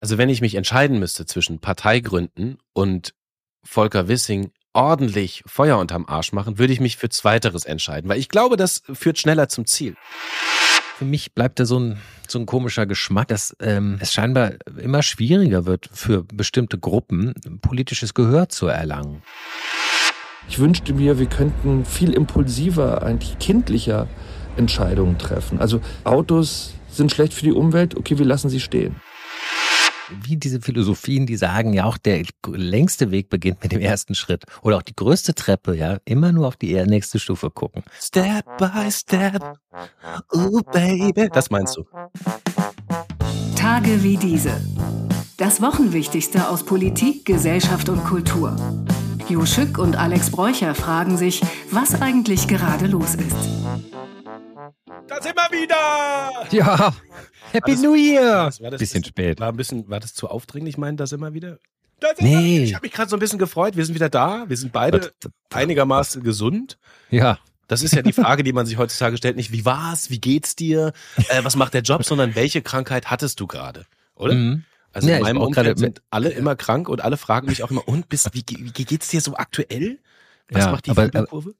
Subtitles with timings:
[0.00, 3.14] Also wenn ich mich entscheiden müsste zwischen Parteigründen und
[3.62, 8.28] Volker Wissing ordentlich Feuer unterm Arsch machen, würde ich mich für Zweiteres entscheiden, weil ich
[8.28, 9.96] glaube, das führt schneller zum Ziel.
[10.96, 15.02] Für mich bleibt da so ein, so ein komischer Geschmack, dass ähm, es scheinbar immer
[15.02, 19.22] schwieriger wird für bestimmte Gruppen, politisches Gehör zu erlangen.
[20.48, 24.08] Ich wünschte mir, wir könnten viel impulsiver, eigentlich kindlicher
[24.56, 25.60] Entscheidungen treffen.
[25.60, 28.96] Also Autos sind schlecht für die Umwelt, okay, wir lassen sie stehen
[30.22, 34.44] wie diese Philosophien, die sagen ja auch, der längste Weg beginnt mit dem ersten Schritt.
[34.62, 37.82] Oder auch die größte Treppe, ja, immer nur auf die nächste Stufe gucken.
[38.00, 39.58] Step by step,
[40.32, 41.28] oh baby.
[41.32, 41.84] Das meinst du?
[43.56, 44.60] Tage wie diese.
[45.36, 48.56] Das Wochenwichtigste aus Politik, Gesellschaft und Kultur.
[49.28, 51.40] Jo Schück und Alex Bräucher fragen sich,
[51.70, 53.36] was eigentlich gerade los ist.
[55.06, 56.46] Da sind wir wieder!
[56.50, 56.94] Ja,
[57.52, 58.46] Happy das, New Year!
[58.46, 59.40] Das, war das, bisschen spät.
[59.40, 61.58] War, ein bisschen, war das zu aufdringlich, meinen das immer wieder?
[62.20, 62.64] nee.
[62.64, 63.76] Ich habe mich gerade so ein bisschen gefreut.
[63.76, 64.48] Wir sind wieder da.
[64.48, 65.12] Wir sind beide
[65.52, 66.78] einigermaßen gesund.
[67.10, 67.38] Ja.
[67.68, 69.36] Das ist ja die Frage, die man sich heutzutage stellt.
[69.36, 70.10] Nicht, wie war's?
[70.10, 70.92] Wie geht's dir?
[71.28, 72.04] Äh, was macht der Job?
[72.04, 73.86] Sondern welche Krankheit hattest du gerade?
[74.16, 74.34] Oder?
[74.34, 74.64] Mhm.
[74.92, 77.86] Also ja, in meinem Umfeld sind alle immer krank und alle fragen mich auch immer,
[77.86, 80.00] und bist, wie, wie geht's dir so aktuell?
[80.48, 81.54] Was ja, macht die Fieberkurve?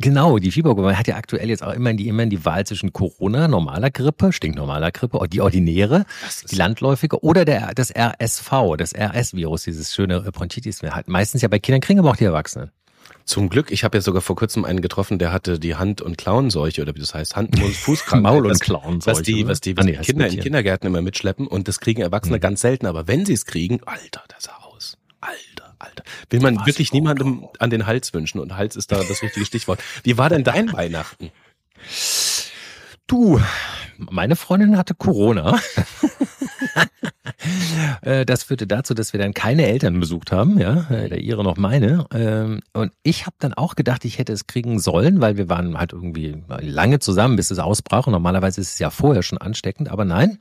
[0.00, 3.48] Genau, die Fiebergruppe hat ja aktuell jetzt auch immer die, immer die Wahl zwischen Corona,
[3.48, 6.06] normaler Grippe, stinknormaler Grippe, die ordinäre,
[6.50, 10.82] die landläufige oder der, das RSV, das RS-Virus, dieses schöne Bronchitis.
[10.82, 12.70] Halt meistens ja bei Kindern kriegen aber auch die Erwachsenen.
[13.26, 16.16] Zum Glück, ich habe ja sogar vor kurzem einen getroffen, der hatte die Hand- und
[16.16, 18.32] Klauenseuche oder wie das heißt, Hand- und Fußkrankheit.
[18.32, 19.18] Maul- und Klauenseuche.
[19.18, 22.00] Was die, was die, was ah, nee, Kinder in Kindergärten immer mitschleppen und das kriegen
[22.00, 22.40] Erwachsene hm.
[22.40, 24.96] ganz selten, aber wenn sie es kriegen, Alter, das aus.
[25.20, 25.59] Alter.
[25.80, 26.04] Alter.
[26.28, 29.80] Will man wirklich niemandem an den Hals wünschen und Hals ist da das richtige Stichwort.
[30.02, 31.30] Wie war denn dein Weihnachten?
[33.06, 33.40] Du,
[33.98, 35.58] meine Freundin hatte Corona.
[38.02, 41.56] Äh, das führte dazu, dass wir dann keine Eltern besucht haben, ja, weder ihre noch
[41.56, 42.06] meine.
[42.12, 45.78] Ähm, und ich habe dann auch gedacht, ich hätte es kriegen sollen, weil wir waren
[45.78, 48.06] halt irgendwie lange zusammen, bis es ausbrach.
[48.06, 50.38] Und normalerweise ist es ja vorher schon ansteckend, aber nein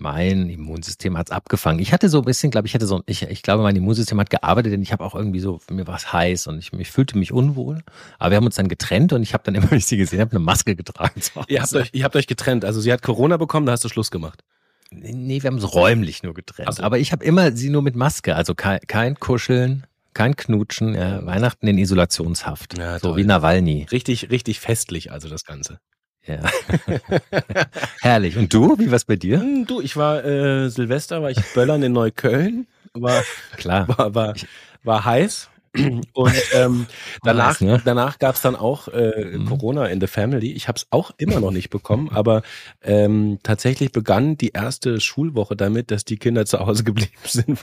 [0.00, 1.78] mein Immunsystem hat's abgefangen.
[1.78, 4.30] Ich hatte so ein bisschen, glaube ich, hatte so, ich, ich glaube, mein Immunsystem hat
[4.30, 7.18] gearbeitet, denn ich habe auch irgendwie so, mir war es heiß und ich, ich fühlte
[7.18, 7.82] mich unwohl.
[8.18, 10.20] Aber wir haben uns dann getrennt und ich habe dann immer, wenn ich sie gesehen
[10.20, 11.20] habe, eine Maske getragen.
[11.48, 12.64] Ihr habt, euch, ihr habt euch getrennt.
[12.64, 14.42] Also sie hat Corona bekommen, da hast du Schluss gemacht.
[14.90, 16.74] Nee, wir haben es räumlich nur getrennt.
[16.74, 16.82] So.
[16.82, 21.24] Aber ich habe immer sie nur mit Maske, also kein, kein Kuscheln, kein Knutschen, ja,
[21.24, 22.76] Weihnachten in Isolationshaft.
[22.76, 23.86] Ja, so wie Nawalny.
[23.92, 25.78] Richtig, richtig festlich also das Ganze.
[26.26, 26.40] Ja.
[28.00, 28.36] Herrlich.
[28.36, 28.78] Und du?
[28.78, 29.40] Wie war's bei dir?
[29.40, 32.66] Hm, du, ich war äh, Silvester, war ich böllern in Neukölln.
[32.92, 33.22] War,
[33.56, 33.88] Klar.
[33.88, 34.34] War, war,
[34.82, 35.48] war heiß.
[36.12, 36.86] Und ähm,
[37.22, 37.82] danach, heiß, ne?
[37.84, 39.46] danach gab's dann auch äh, mhm.
[39.46, 40.52] Corona in the Family.
[40.52, 42.42] Ich habe es auch immer noch nicht bekommen, aber
[42.82, 47.60] ähm, tatsächlich begann die erste Schulwoche damit, dass die Kinder zu Hause geblieben sind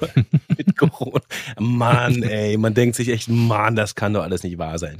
[0.57, 1.21] mit Corona.
[1.59, 4.95] Mann, ey, man denkt sich echt, Mann, das kann doch alles nicht wahr sein.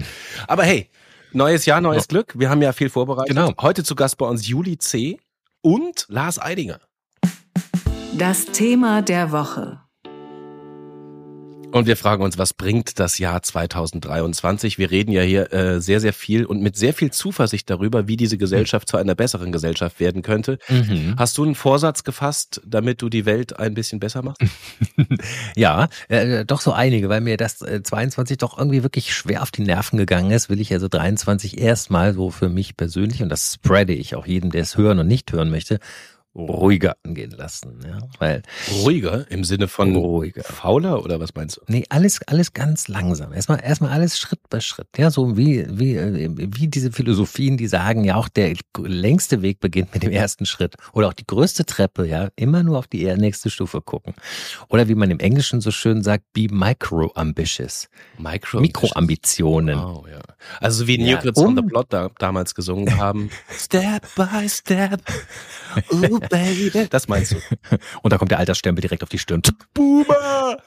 [0.48, 0.90] Aber hey,
[1.38, 2.08] Neues Jahr, neues ja.
[2.08, 2.34] Glück.
[2.36, 3.36] Wir haben ja viel vorbereitet.
[3.36, 3.54] Genau.
[3.62, 5.20] Heute zu Gast bei uns Juli C.
[5.62, 6.80] und Lars Eidinger.
[8.18, 9.87] Das Thema der Woche.
[11.72, 14.78] Und wir fragen uns, was bringt das Jahr 2023?
[14.78, 18.16] Wir reden ja hier äh, sehr, sehr viel und mit sehr viel Zuversicht darüber, wie
[18.16, 20.60] diese Gesellschaft zu einer besseren Gesellschaft werden könnte.
[20.70, 21.16] Mhm.
[21.18, 24.42] Hast du einen Vorsatz gefasst, damit du die Welt ein bisschen besser machst?
[25.56, 29.52] ja, äh, doch so einige, weil mir das äh, 22 doch irgendwie wirklich schwer auf
[29.52, 33.56] die Nerven gegangen ist, will ich also 23 erstmal so für mich persönlich und das
[33.56, 35.80] spreade ich auch jedem, der es hören und nicht hören möchte,
[36.38, 37.80] ruhiger angehen lassen.
[37.84, 38.00] Ja?
[38.20, 40.44] Weil ruhiger im Sinne von ruhiger.
[40.44, 41.62] fauler oder was meinst du?
[41.68, 43.34] Nee, alles, alles ganz langsam.
[43.34, 44.88] Erstmal, erstmal alles Schritt bei Schritt.
[44.98, 45.98] Ja, so wie, wie,
[46.38, 50.76] wie diese Philosophien, die sagen ja auch, der längste Weg beginnt mit dem ersten Schritt.
[50.94, 54.14] Oder auch die größte Treppe, ja, immer nur auf die nächste Stufe gucken.
[54.70, 57.88] Oder wie man im Englischen so schön sagt, be micro-ambitious.
[58.18, 59.78] Micro Mikroambitionen.
[59.78, 60.22] Wow, ja.
[60.60, 63.30] Also wie New ja, Kids um, on the Plot da, damals gesungen haben.
[63.52, 65.02] step by step.
[65.92, 66.88] Ooh, baby.
[66.90, 67.36] Das meinst du.
[68.02, 69.42] Und da kommt der Altersstempel direkt auf die Stirn.
[69.74, 70.58] Boomer!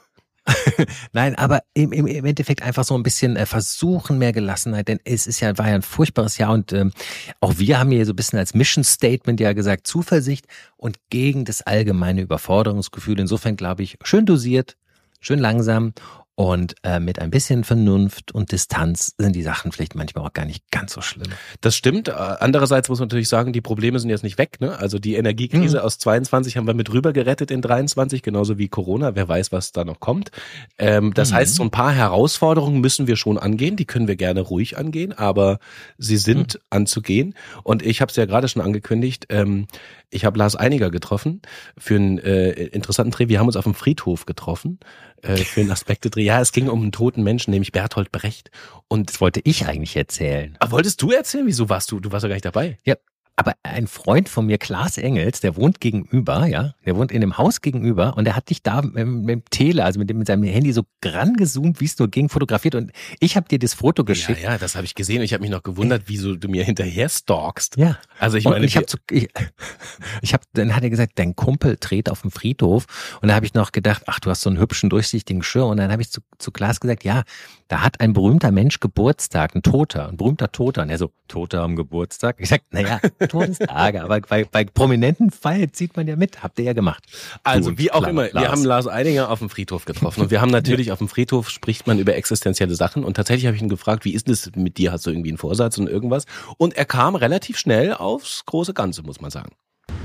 [1.13, 4.99] Nein, aber im, im, im Endeffekt einfach so ein bisschen äh, versuchen, mehr Gelassenheit, denn
[5.05, 6.93] es ist ja, war ja ein furchtbares Jahr und ähm,
[7.41, 10.47] auch wir haben hier so ein bisschen als Mission Statement ja gesagt, Zuversicht
[10.77, 13.21] und gegen das allgemeine Überforderungsgefühl.
[13.21, 14.77] Insofern glaube ich, schön dosiert,
[15.21, 15.93] schön langsam
[16.41, 20.47] Und äh, mit ein bisschen Vernunft und Distanz sind die Sachen vielleicht manchmal auch gar
[20.47, 21.29] nicht ganz so schlimm.
[21.61, 22.09] Das stimmt.
[22.09, 24.59] Äh, andererseits muss man natürlich sagen, die Probleme sind jetzt nicht weg.
[24.59, 24.79] Ne?
[24.79, 25.85] Also die Energiekrise mhm.
[25.85, 29.15] aus 22 haben wir mit rüber gerettet in 23, genauso wie Corona.
[29.17, 30.31] Wer weiß, was da noch kommt.
[30.79, 31.35] Ähm, das mhm.
[31.35, 33.77] heißt, so ein paar Herausforderungen müssen wir schon angehen.
[33.77, 35.59] Die können wir gerne ruhig angehen, aber
[35.99, 36.61] sie sind mhm.
[36.71, 37.35] anzugehen.
[37.65, 39.27] Und ich habe es ja gerade schon angekündigt.
[39.29, 39.67] Ähm,
[40.11, 41.41] ich habe Lars Einiger getroffen
[41.79, 43.29] für einen äh, interessanten Dreh.
[43.29, 44.81] Wir haben uns auf dem Friedhof getroffen
[45.23, 46.23] äh, für einen Aspekte-Dreh.
[46.23, 48.51] Ja, es ging um einen toten Menschen, nämlich Berthold Brecht.
[48.89, 50.57] Und das wollte ich eigentlich erzählen.
[50.59, 51.47] Aber ah, wolltest du erzählen?
[51.47, 52.01] Wieso warst du?
[52.01, 52.79] Du warst ja gar nicht dabei.
[52.85, 52.97] Ja,
[53.37, 57.39] aber ein Freund von mir, Klaas Engels, der wohnt gegenüber, ja, der wohnt in dem
[57.39, 60.27] Haus gegenüber und der hat dich da mit, mit dem Tele, also mit, dem, mit
[60.27, 64.05] seinem Handy so rangezoomt, wie es nur ging, fotografiert und ich habe dir das Foto
[64.05, 64.43] geschickt.
[64.43, 66.65] Ja, ja, das habe ich gesehen und ich habe mich noch gewundert, wieso du mir
[66.65, 67.77] hinterher stalkst.
[67.77, 67.99] Ja.
[68.19, 69.29] Also ich meine, ich habe ich,
[70.23, 73.47] ich habe dann hat er gesagt, dein Kumpel dreht auf dem Friedhof und da habe
[73.47, 76.11] ich noch gedacht, ach, du hast so einen hübschen durchsichtigen Schirr und dann habe ich
[76.11, 77.23] zu, zu Klaas gesagt, ja,
[77.69, 80.83] da hat ein berühmter Mensch Geburtstag, ein Toter, ein berühmter Toter.
[80.83, 82.37] Und er so, Toter am Geburtstag?
[82.41, 86.43] Ich sag, naja, Todestage, aber bei, bei prominenten Feiern zieht man ja mit.
[86.43, 87.05] Habt ihr ja gemacht.
[87.45, 88.35] Also, wie auch immer, Lars.
[88.35, 90.23] wir haben Lars Eidinger auf dem Friedhof getroffen.
[90.23, 93.05] Und wir haben natürlich auf dem Friedhof spricht man über existenzielle Sachen.
[93.05, 94.93] Und tatsächlich habe ich ihn gefragt, wie ist denn das mit dir?
[94.93, 96.25] Hast du irgendwie einen Vorsatz und irgendwas?
[96.57, 99.51] Und er kam relativ schnell aufs große Ganze, muss man sagen.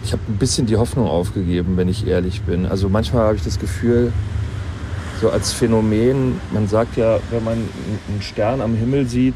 [0.03, 2.65] Ich habe ein bisschen die Hoffnung aufgegeben, wenn ich ehrlich bin.
[2.65, 4.13] Also manchmal habe ich das Gefühl,
[5.21, 6.39] so als Phänomen.
[6.51, 7.53] Man sagt ja, wenn man
[8.09, 9.35] einen Stern am Himmel sieht,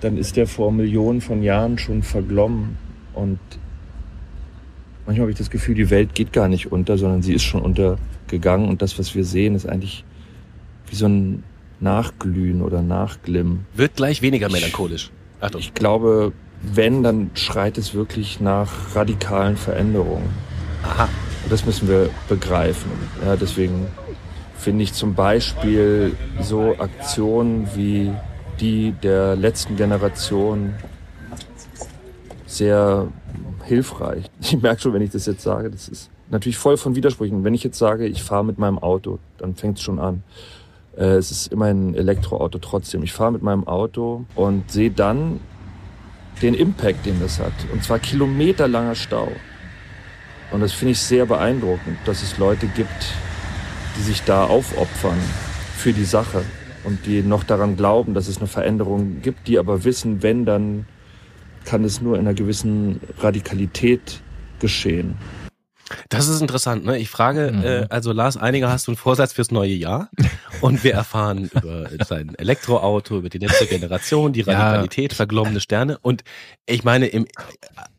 [0.00, 2.76] dann ist der vor Millionen von Jahren schon verglommen.
[3.14, 3.38] Und
[5.06, 7.62] manchmal habe ich das Gefühl, die Welt geht gar nicht unter, sondern sie ist schon
[7.62, 8.68] untergegangen.
[8.68, 10.04] Und das, was wir sehen, ist eigentlich
[10.88, 11.42] wie so ein
[11.80, 13.66] Nachglühen oder Nachglimmen.
[13.74, 15.10] Wird gleich weniger melancholisch.
[15.40, 15.60] Achtung.
[15.60, 16.32] Ich glaube,
[16.62, 20.28] wenn, dann schreit es wirklich nach radikalen Veränderungen.
[20.82, 21.08] Aha.
[21.44, 22.90] Und das müssen wir begreifen.
[23.24, 23.86] Ja, deswegen
[24.58, 28.12] finde ich zum Beispiel so Aktionen wie
[28.60, 30.74] die der letzten Generation
[32.46, 33.08] sehr
[33.64, 34.26] hilfreich.
[34.40, 37.44] Ich merke schon, wenn ich das jetzt sage, das ist natürlich voll von Widersprüchen.
[37.44, 40.22] Wenn ich jetzt sage, ich fahre mit meinem Auto, dann fängt es schon an.
[40.96, 43.02] Äh, es ist immer ein Elektroauto trotzdem.
[43.02, 45.40] Ich fahre mit meinem Auto und sehe dann
[46.42, 47.52] den Impact, den das hat.
[47.72, 49.28] Und zwar kilometerlanger Stau.
[50.50, 53.14] Und das finde ich sehr beeindruckend, dass es Leute gibt,
[53.96, 55.18] die sich da aufopfern
[55.76, 56.42] für die Sache
[56.84, 60.86] und die noch daran glauben, dass es eine Veränderung gibt, die aber wissen, wenn, dann
[61.64, 64.20] kann es nur in einer gewissen Radikalität
[64.60, 65.16] geschehen.
[66.08, 66.98] Das ist interessant, ne?
[66.98, 67.64] Ich frage, mhm.
[67.64, 70.08] äh, also Lars, einiger hast du einen Vorsatz fürs neue Jahr
[70.60, 75.16] und wir erfahren über sein Elektroauto, über die letzte Generation, die Radikalität, ja.
[75.16, 76.22] verglommene Sterne und
[76.66, 77.26] ich meine, im,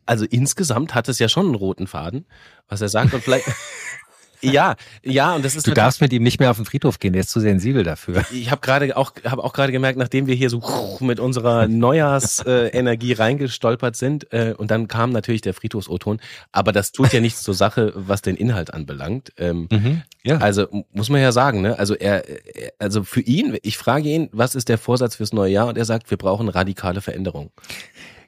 [0.05, 2.25] also insgesamt hat es ja schon einen roten Faden,
[2.67, 3.45] was er sagt und vielleicht
[4.41, 5.67] ja, ja, und das ist.
[5.67, 8.23] Du darfst mit ihm nicht mehr auf den Friedhof gehen, der ist zu sensibel dafür.
[8.31, 10.61] Ich habe gerade auch, habe auch gerade gemerkt, nachdem wir hier so
[10.99, 16.19] mit unserer Neujahrsenergie reingestolpert sind, äh, und dann kam natürlich der Friedhofs-O-Ton,
[16.51, 19.31] aber das tut ja nichts zur Sache, was den Inhalt anbelangt.
[19.37, 20.37] Ähm, mhm, ja.
[20.37, 21.77] Also muss man ja sagen, ne?
[21.77, 22.23] Also er,
[22.79, 25.85] also für ihn, ich frage ihn, was ist der Vorsatz fürs neue Jahr, und er
[25.85, 27.51] sagt, wir brauchen radikale Veränderung.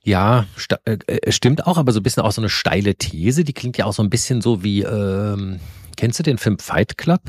[0.03, 3.45] Ja, st äh, äh, stimmt auch, aber so ein bisschen auch so eine steile These,
[3.45, 5.59] die klingt ja auch so ein bisschen so wie ähm,
[5.97, 7.21] Kennst du den Film Fight Club?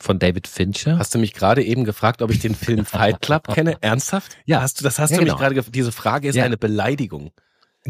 [0.00, 0.98] Von David Fincher.
[0.98, 3.76] Hast du mich gerade eben gefragt, ob ich den Film Fight Club kenne?
[3.82, 4.36] Ernsthaft?
[4.46, 4.60] Ja.
[4.60, 5.34] Hast du, das hast ja, du genau.
[5.38, 6.44] mich gerade Diese Frage ist ja.
[6.44, 7.30] eine Beleidigung.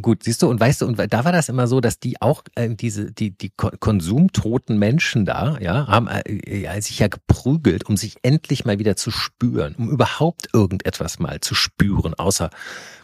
[0.00, 2.42] Gut, siehst du, und weißt du, und da war das immer so, dass die auch
[2.54, 8.16] äh, diese, die, die konsumtoten Menschen da, ja, haben äh, sich ja geprügelt, um sich
[8.22, 12.48] endlich mal wieder zu spüren, um überhaupt irgendetwas mal zu spüren, außer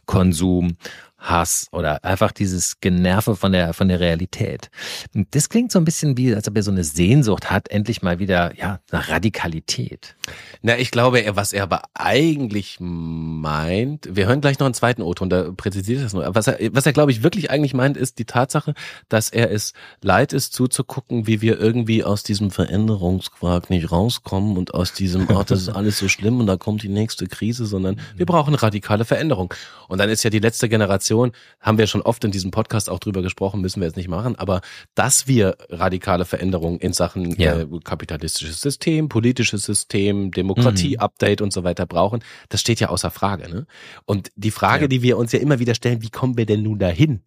[0.07, 0.79] Konsum
[1.19, 4.71] Hass oder einfach dieses Generve von der, von der Realität.
[5.15, 8.03] Und das klingt so ein bisschen wie, als ob er so eine Sehnsucht hat, endlich
[8.03, 10.17] mal wieder, ja, nach Radikalität.
[10.63, 15.29] Na, ich glaube, was er aber eigentlich meint, wir hören gleich noch einen zweiten O-Ton,
[15.29, 16.35] da präzisiert das nur.
[16.35, 18.75] Was er, was er, glaube ich, wirklich eigentlich meint, ist die Tatsache,
[19.09, 19.73] dass er es
[20.03, 25.43] leid ist, zuzugucken, wie wir irgendwie aus diesem Veränderungsquark nicht rauskommen und aus diesem, oh,
[25.45, 29.05] das ist alles so schlimm und da kommt die nächste Krise, sondern wir brauchen radikale
[29.05, 29.53] Veränderung.
[29.89, 32.91] Und dann ist ja die letzte Generation Generation, haben wir schon oft in diesem Podcast
[32.91, 34.61] auch drüber gesprochen, müssen wir jetzt nicht machen, aber
[34.95, 37.61] dass wir radikale Veränderungen in Sachen ja.
[37.61, 41.45] äh, kapitalistisches System, politisches System, Demokratie-Update mhm.
[41.45, 43.49] und so weiter brauchen, das steht ja außer Frage.
[43.49, 43.67] Ne?
[44.05, 44.89] Und die Frage, ja.
[44.89, 47.23] die wir uns ja immer wieder stellen, wie kommen wir denn nun dahin?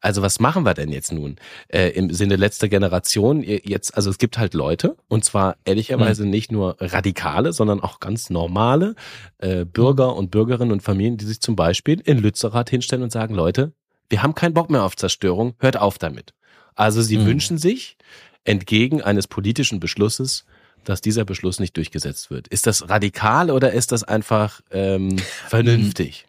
[0.00, 1.36] Also was machen wir denn jetzt nun
[1.68, 3.42] äh, im Sinne letzter Generation?
[3.42, 6.30] Jetzt, also es gibt halt Leute, und zwar ehrlicherweise mhm.
[6.30, 8.94] nicht nur radikale, sondern auch ganz normale
[9.38, 13.25] äh, Bürger und Bürgerinnen und Familien, die sich zum Beispiel in Lützerath hinstellen und sagen,
[13.26, 13.72] sagen, Leute,
[14.08, 16.32] wir haben keinen Bock mehr auf Zerstörung, hört auf damit.
[16.76, 17.26] Also sie mhm.
[17.26, 17.96] wünschen sich
[18.44, 20.44] entgegen eines politischen Beschlusses
[20.84, 22.46] dass dieser Beschluss nicht durchgesetzt wird.
[22.46, 25.16] Ist das radikal oder ist das einfach ähm,
[25.48, 26.25] vernünftig?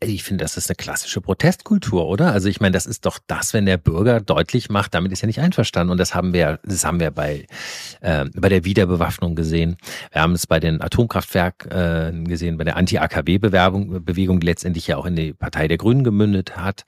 [0.00, 2.32] Ich finde, das ist eine klassische Protestkultur, oder?
[2.32, 5.26] Also ich meine, das ist doch das, wenn der Bürger deutlich macht, damit ist er
[5.26, 5.90] nicht einverstanden.
[5.90, 7.46] Und das haben wir, das haben wir bei
[8.00, 9.76] äh, bei der Wiederbewaffnung gesehen.
[10.12, 14.98] Wir haben es bei den Atomkraftwerken äh, gesehen, bei der Anti-AKW-Bewegung, Bewegung, die letztendlich ja
[14.98, 16.84] auch in die Partei der Grünen gemündet hat.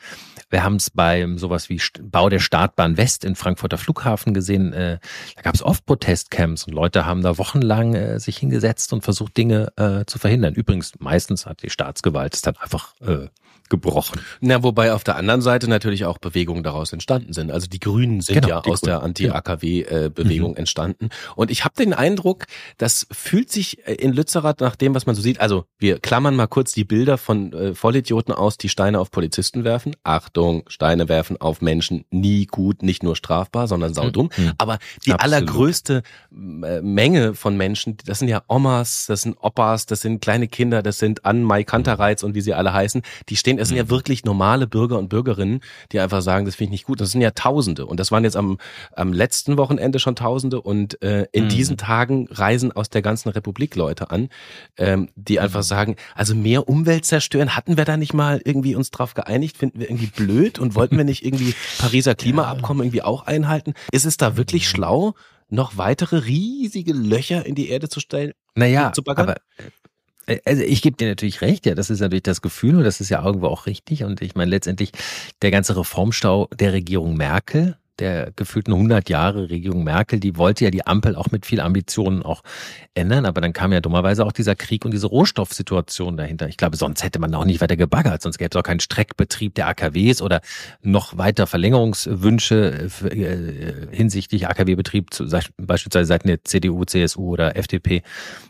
[0.53, 4.75] Wir haben es bei sowas wie Bau der Startbahn West in Frankfurter Flughafen gesehen.
[4.75, 4.99] Äh,
[5.35, 9.35] da gab es oft Protestcamps und Leute haben da wochenlang äh, sich hingesetzt und versucht,
[9.39, 10.53] Dinge äh, zu verhindern.
[10.53, 13.29] Übrigens, meistens hat die Staatsgewalt es dann einfach äh,
[13.73, 14.21] gebrochen.
[14.41, 17.51] Na, wobei auf der anderen Seite natürlich auch Bewegungen daraus entstanden sind.
[17.51, 18.93] Also die Grünen sind genau, ja aus Grünen.
[18.93, 20.57] der Anti-AKW-Bewegung mhm.
[20.59, 21.09] entstanden.
[21.37, 22.45] Und ich habe den Eindruck,
[22.77, 26.37] das fühlt sich äh, in Lützerath nach dem, was man so sieht, also wir klammern
[26.37, 29.97] mal kurz die Bilder von äh, Vollidioten aus, die Steine auf Polizisten werfen.
[30.05, 34.29] Achtung, Steine werfen auf Menschen nie gut, nicht nur strafbar, sondern saudumm.
[34.37, 34.53] Mhm.
[34.59, 35.21] Aber die Absolut.
[35.23, 40.47] allergrößte äh, Menge von Menschen, das sind ja Omas, das sind Opas, das sind kleine
[40.47, 43.01] Kinder, das sind An Mai Kanterreiz und wie sie alle heißen,
[43.31, 43.91] die stehen es sind ja mhm.
[43.91, 45.61] wirklich normale Bürger und Bürgerinnen,
[45.93, 47.01] die einfach sagen, das finde ich nicht gut.
[47.01, 47.87] Das sind ja Tausende.
[47.87, 48.59] Und das waren jetzt am,
[48.95, 50.61] am letzten Wochenende schon Tausende.
[50.61, 51.49] Und äh, in mhm.
[51.49, 54.29] diesen Tagen reisen aus der ganzen Republik Leute an,
[54.77, 55.65] ähm, die einfach mhm.
[55.65, 59.57] sagen, also mehr Umwelt zerstören, hatten wir da nicht mal irgendwie uns drauf geeinigt?
[59.57, 63.75] Finden wir irgendwie blöd und wollten wir nicht irgendwie Pariser Klimaabkommen irgendwie auch einhalten?
[63.93, 64.69] Ist es da wirklich mhm.
[64.69, 65.15] schlau,
[65.49, 68.33] noch weitere riesige Löcher in die Erde zu stellen?
[68.55, 69.65] Naja, aber äh,
[70.45, 73.09] also ich gebe dir natürlich recht, ja, das ist natürlich das Gefühl und das ist
[73.09, 74.05] ja irgendwo auch richtig.
[74.05, 74.93] Und ich meine letztendlich
[75.43, 80.71] der ganze Reformstau der Regierung Merkel, der gefühlten 100 Jahre Regierung Merkel, die wollte ja
[80.71, 82.43] die Ampel auch mit viel Ambitionen auch
[82.95, 86.49] ändern, aber dann kam ja dummerweise auch dieser Krieg und diese Rohstoffsituation dahinter.
[86.49, 89.55] Ich glaube, sonst hätte man auch nicht weiter gebaggert, sonst gäbe es auch keinen Streckbetrieb
[89.55, 90.41] der AKWs oder
[90.83, 95.11] noch weiter Verlängerungswünsche äh, hinsichtlich AKW-Betrieb,
[95.59, 98.03] beispielsweise seitens der CDU, CSU oder FDP.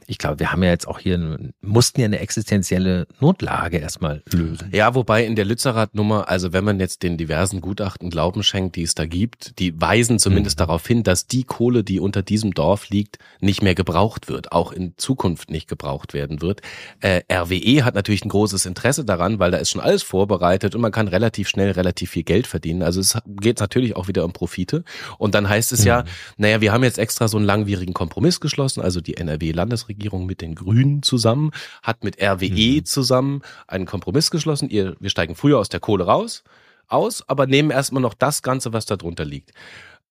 [0.07, 4.71] Ich glaube, wir haben ja jetzt auch hier, mussten ja eine existenzielle Notlage erstmal lösen.
[4.73, 8.83] Ja, wobei in der Lützerath-Nummer, also wenn man jetzt den diversen Gutachten Glauben schenkt, die
[8.83, 10.65] es da gibt, die weisen zumindest mhm.
[10.65, 14.73] darauf hin, dass die Kohle, die unter diesem Dorf liegt, nicht mehr gebraucht wird, auch
[14.73, 16.61] in Zukunft nicht gebraucht werden wird.
[17.01, 20.81] Äh, RWE hat natürlich ein großes Interesse daran, weil da ist schon alles vorbereitet und
[20.81, 22.83] man kann relativ schnell relativ viel Geld verdienen.
[22.83, 24.85] Also es geht natürlich auch wieder um Profite.
[25.19, 25.87] Und dann heißt es mhm.
[25.87, 26.05] ja,
[26.37, 30.55] naja, wir haben jetzt extra so einen langwierigen Kompromiss geschlossen, also die NRW-Landesregierung mit den
[30.55, 31.51] Grünen zusammen,
[31.83, 32.85] hat mit RWE mhm.
[32.85, 34.69] zusammen einen Kompromiss geschlossen.
[34.69, 36.45] Ihr, wir steigen früher aus der Kohle raus
[36.93, 39.53] aus, aber nehmen erstmal noch das Ganze, was da drunter liegt.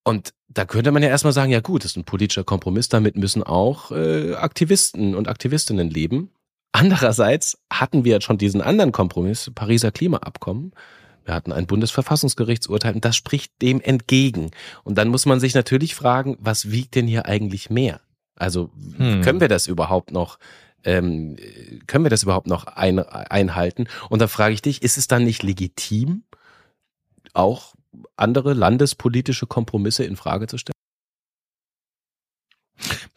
[0.03, 3.15] Und da könnte man ja erstmal sagen, ja gut, das ist ein politischer Kompromiss, damit
[3.17, 6.31] müssen auch äh, Aktivisten und Aktivistinnen leben.
[6.71, 10.71] Andererseits hatten wir jetzt schon diesen anderen Kompromiss, Pariser Klimaabkommen.
[11.25, 14.51] Wir hatten ein Bundesverfassungsgerichtsurteil und das spricht dem entgegen.
[14.83, 18.01] Und dann muss man sich natürlich fragen, was wiegt denn hier eigentlich mehr?
[18.35, 19.21] Also hm.
[19.21, 20.39] können wir das überhaupt noch
[20.83, 21.37] ähm,
[21.85, 23.85] können wir das überhaupt noch ein, einhalten?
[24.09, 26.23] Und da frage ich dich, ist es dann nicht legitim,
[27.33, 27.75] auch
[28.15, 30.73] andere landespolitische Kompromisse in Frage zu stellen?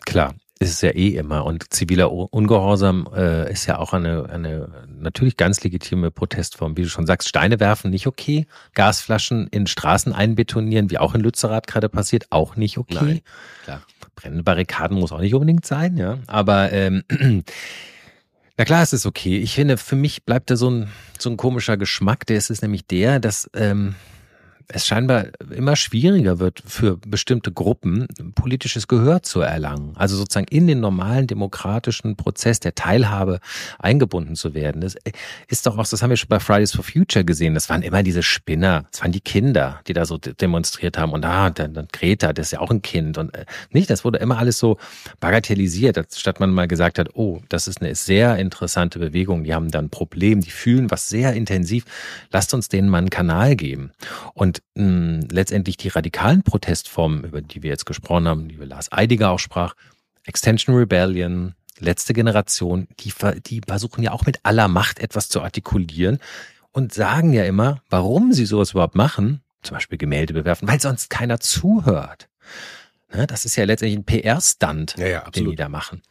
[0.04, 1.44] Klar, ist es ja eh immer.
[1.44, 6.76] Und ziviler Ungehorsam äh, ist ja auch eine, eine natürlich ganz legitime Protestform.
[6.76, 8.46] Wie du schon sagst, Steine werfen nicht okay.
[8.74, 12.94] Gasflaschen in Straßen einbetonieren, wie auch in Lützerath gerade passiert, auch nicht okay.
[12.94, 13.20] Nein,
[13.64, 13.82] klar.
[14.14, 16.18] Brennende Barrikaden muss auch nicht unbedingt sein, ja.
[16.28, 17.02] Aber ähm,
[18.56, 19.38] na klar, es ist okay.
[19.38, 22.26] Ich finde, für mich bleibt da so ein, so ein komischer Geschmack.
[22.26, 23.94] Der ist es nämlich der, dass ähm,
[24.68, 29.92] es scheinbar immer schwieriger wird für bestimmte Gruppen, politisches Gehör zu erlangen.
[29.96, 33.40] Also sozusagen in den normalen demokratischen Prozess der Teilhabe
[33.78, 34.80] eingebunden zu werden.
[34.80, 34.96] Das
[35.48, 37.54] ist doch auch, das haben wir schon bei Fridays for Future gesehen.
[37.54, 38.86] Das waren immer diese Spinner.
[38.90, 41.12] Das waren die Kinder, die da so demonstriert haben.
[41.12, 43.18] Und ah, dann, dann Greta, das ist ja auch ein Kind.
[43.18, 44.78] Und äh, nicht, das wurde immer alles so
[45.20, 49.44] bagatellisiert, statt man mal gesagt hat, oh, das ist eine sehr interessante Bewegung.
[49.44, 51.84] Die haben da ein Problem, die fühlen was sehr intensiv.
[52.32, 53.92] Lasst uns denen mal einen Kanal geben.
[54.32, 58.58] Und und mh, hm, letztendlich die radikalen Protestformen, über die wir jetzt gesprochen haben, die
[58.58, 59.74] wir Lars Eidiger auch sprach,
[60.26, 63.12] Extension Rebellion, letzte Generation, die,
[63.46, 66.18] die versuchen ja auch mit aller Macht etwas zu artikulieren
[66.72, 71.10] und sagen ja immer, warum sie sowas überhaupt machen, zum Beispiel Gemälde bewerfen, weil sonst
[71.10, 72.28] keiner zuhört.
[73.12, 76.02] Ne, das ist ja letztendlich ein PR-Stunt, ja, ja, den die da machen.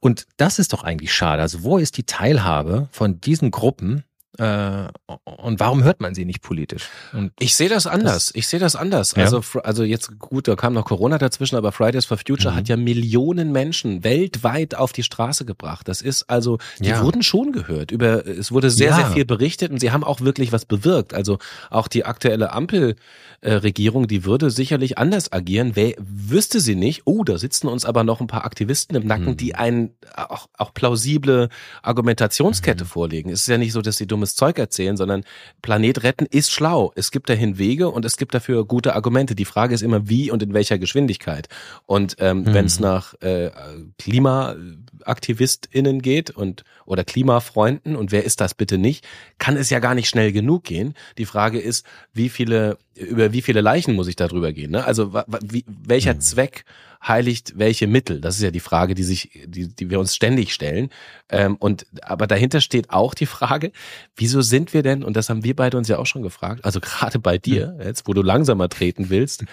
[0.00, 1.42] Und das ist doch eigentlich schade.
[1.42, 4.04] Also wo ist die Teilhabe von diesen Gruppen
[4.36, 6.88] und warum hört man sie nicht politisch?
[7.12, 8.26] Und ich sehe das anders.
[8.26, 9.14] Das, ich sehe das anders.
[9.16, 9.24] Ja.
[9.24, 12.56] Also, also jetzt gut, da kam noch Corona dazwischen, aber Fridays for Future mhm.
[12.56, 15.86] hat ja Millionen Menschen weltweit auf die Straße gebracht.
[15.86, 17.02] Das ist also, die ja.
[17.02, 17.92] wurden schon gehört.
[17.92, 18.96] Über, es wurde sehr, ja.
[18.96, 21.14] sehr viel berichtet und sie haben auch wirklich was bewirkt.
[21.14, 21.38] Also
[21.70, 25.72] auch die aktuelle Ampelregierung, die würde sicherlich anders agieren.
[25.74, 29.26] Wer, wüsste sie nicht, oh, da sitzen uns aber noch ein paar Aktivisten im Nacken,
[29.26, 29.36] mhm.
[29.36, 31.50] die einen auch, auch plausible
[31.82, 32.88] Argumentationskette mhm.
[32.88, 33.30] vorlegen.
[33.30, 35.24] Es ist ja nicht so, dass die dumme dummes Zeug erzählen, sondern
[35.62, 36.92] Planet retten ist schlau.
[36.96, 39.34] Es gibt dahin Wege und es gibt dafür gute Argumente.
[39.34, 41.48] Die Frage ist immer, wie und in welcher Geschwindigkeit.
[41.86, 42.54] Und ähm, mhm.
[42.54, 43.50] wenn es nach äh,
[43.98, 49.06] KlimaaktivistInnen geht und oder Klimafreunden und wer ist das bitte nicht,
[49.38, 50.94] kann es ja gar nicht schnell genug gehen.
[51.18, 54.70] Die Frage ist, wie viele über wie viele Leichen muss ich darüber gehen?
[54.70, 54.84] Ne?
[54.84, 55.12] Also
[55.42, 56.20] wie, welcher mhm.
[56.20, 56.64] Zweck
[57.06, 58.20] heiligt welche Mittel?
[58.20, 60.90] Das ist ja die Frage, die sich, die, die wir uns ständig stellen.
[61.28, 63.72] Ähm, und aber dahinter steht auch die Frage,
[64.16, 65.04] wieso sind wir denn?
[65.04, 66.64] Und das haben wir beide uns ja auch schon gefragt.
[66.64, 69.44] Also gerade bei dir jetzt, wo du langsamer treten willst,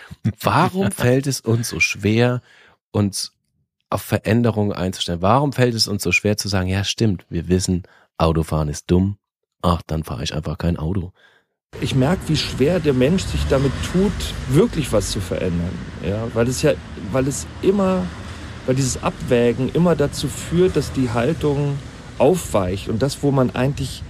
[0.41, 2.41] warum fällt es uns so schwer,
[2.91, 3.33] uns
[3.89, 5.21] auf Veränderungen einzustellen?
[5.21, 7.83] Warum fällt es uns so schwer zu sagen, ja stimmt, wir wissen,
[8.17, 9.17] Autofahren ist dumm.
[9.61, 11.11] Ach, dann fahre ich einfach kein Auto.
[11.79, 14.11] Ich merke, wie schwer der Mensch sich damit tut,
[14.49, 15.71] wirklich was zu verändern.
[16.05, 16.73] Ja, weil es ja,
[17.11, 18.03] weil es immer,
[18.65, 21.77] weil dieses Abwägen immer dazu führt, dass die Haltung
[22.17, 24.03] aufweicht und das, wo man eigentlich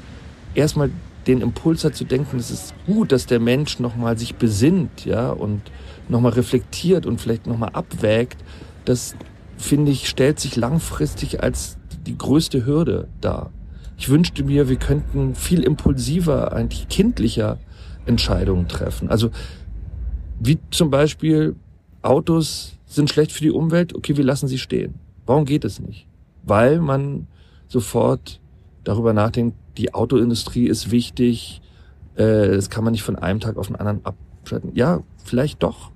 [0.53, 0.91] erstmal
[1.27, 5.29] den Impuls hat zu denken, es ist gut, dass der Mensch nochmal sich besinnt, ja,
[5.29, 5.61] und
[6.09, 8.37] nochmal reflektiert und vielleicht nochmal abwägt,
[8.85, 9.15] das
[9.57, 13.51] finde ich, stellt sich langfristig als die größte Hürde dar.
[13.97, 17.59] Ich wünschte mir, wir könnten viel impulsiver, eigentlich kindlicher
[18.07, 19.09] Entscheidungen treffen.
[19.09, 19.29] Also
[20.39, 21.55] wie zum Beispiel
[22.01, 24.95] Autos sind schlecht für die Umwelt, okay, wir lassen sie stehen.
[25.25, 26.07] Warum geht es nicht?
[26.43, 27.27] Weil man
[27.67, 28.41] sofort
[28.83, 31.61] darüber nachdenkt, die Autoindustrie ist wichtig,
[32.15, 34.71] äh, das kann man nicht von einem Tag auf den anderen abschalten.
[34.73, 35.91] Ja, vielleicht doch.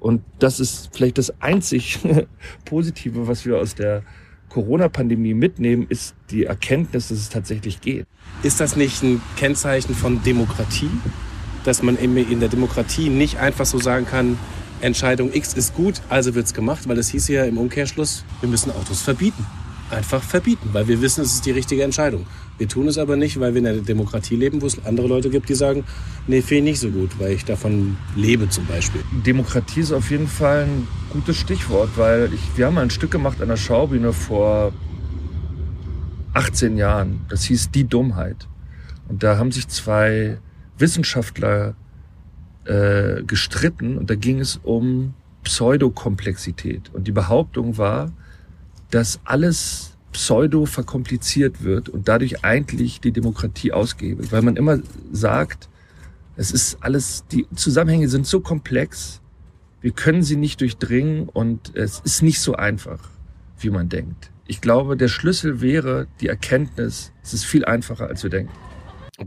[0.00, 2.00] Und das ist vielleicht das einzig
[2.66, 4.02] Positive, was wir aus der
[4.50, 8.06] Corona-Pandemie mitnehmen, ist die Erkenntnis, dass es tatsächlich geht.
[8.42, 10.90] Ist das nicht ein Kennzeichen von Demokratie?
[11.64, 14.38] Dass man in der Demokratie nicht einfach so sagen kann,
[14.80, 18.48] Entscheidung X ist gut, also wird es gemacht, weil es hieß ja im Umkehrschluss, wir
[18.48, 19.46] müssen Autos verbieten.
[19.90, 22.26] Einfach verbieten, weil wir wissen, es ist die richtige Entscheidung.
[22.56, 25.28] Wir tun es aber nicht, weil wir in einer Demokratie leben, wo es andere Leute
[25.28, 25.84] gibt, die sagen,
[26.26, 29.02] nee, finde ich nicht so gut, weil ich davon lebe zum Beispiel.
[29.26, 33.42] Demokratie ist auf jeden Fall ein gutes Stichwort, weil ich, wir haben ein Stück gemacht
[33.42, 34.72] an der Schaubühne vor
[36.32, 37.26] 18 Jahren.
[37.28, 38.48] Das hieß Die Dummheit.
[39.08, 40.38] Und da haben sich zwei
[40.78, 41.74] Wissenschaftler
[42.64, 46.90] äh, gestritten und da ging es um Pseudokomplexität.
[46.92, 48.12] Und die Behauptung war,
[48.90, 54.30] dass alles pseudo verkompliziert wird und dadurch eigentlich die Demokratie ausgebe.
[54.32, 54.78] Weil man immer
[55.12, 55.68] sagt,
[56.36, 59.20] es ist alles, die Zusammenhänge sind so komplex,
[59.80, 63.10] wir können sie nicht durchdringen und es ist nicht so einfach,
[63.58, 64.30] wie man denkt.
[64.46, 68.52] Ich glaube, der Schlüssel wäre die Erkenntnis, es ist viel einfacher, als wir denken.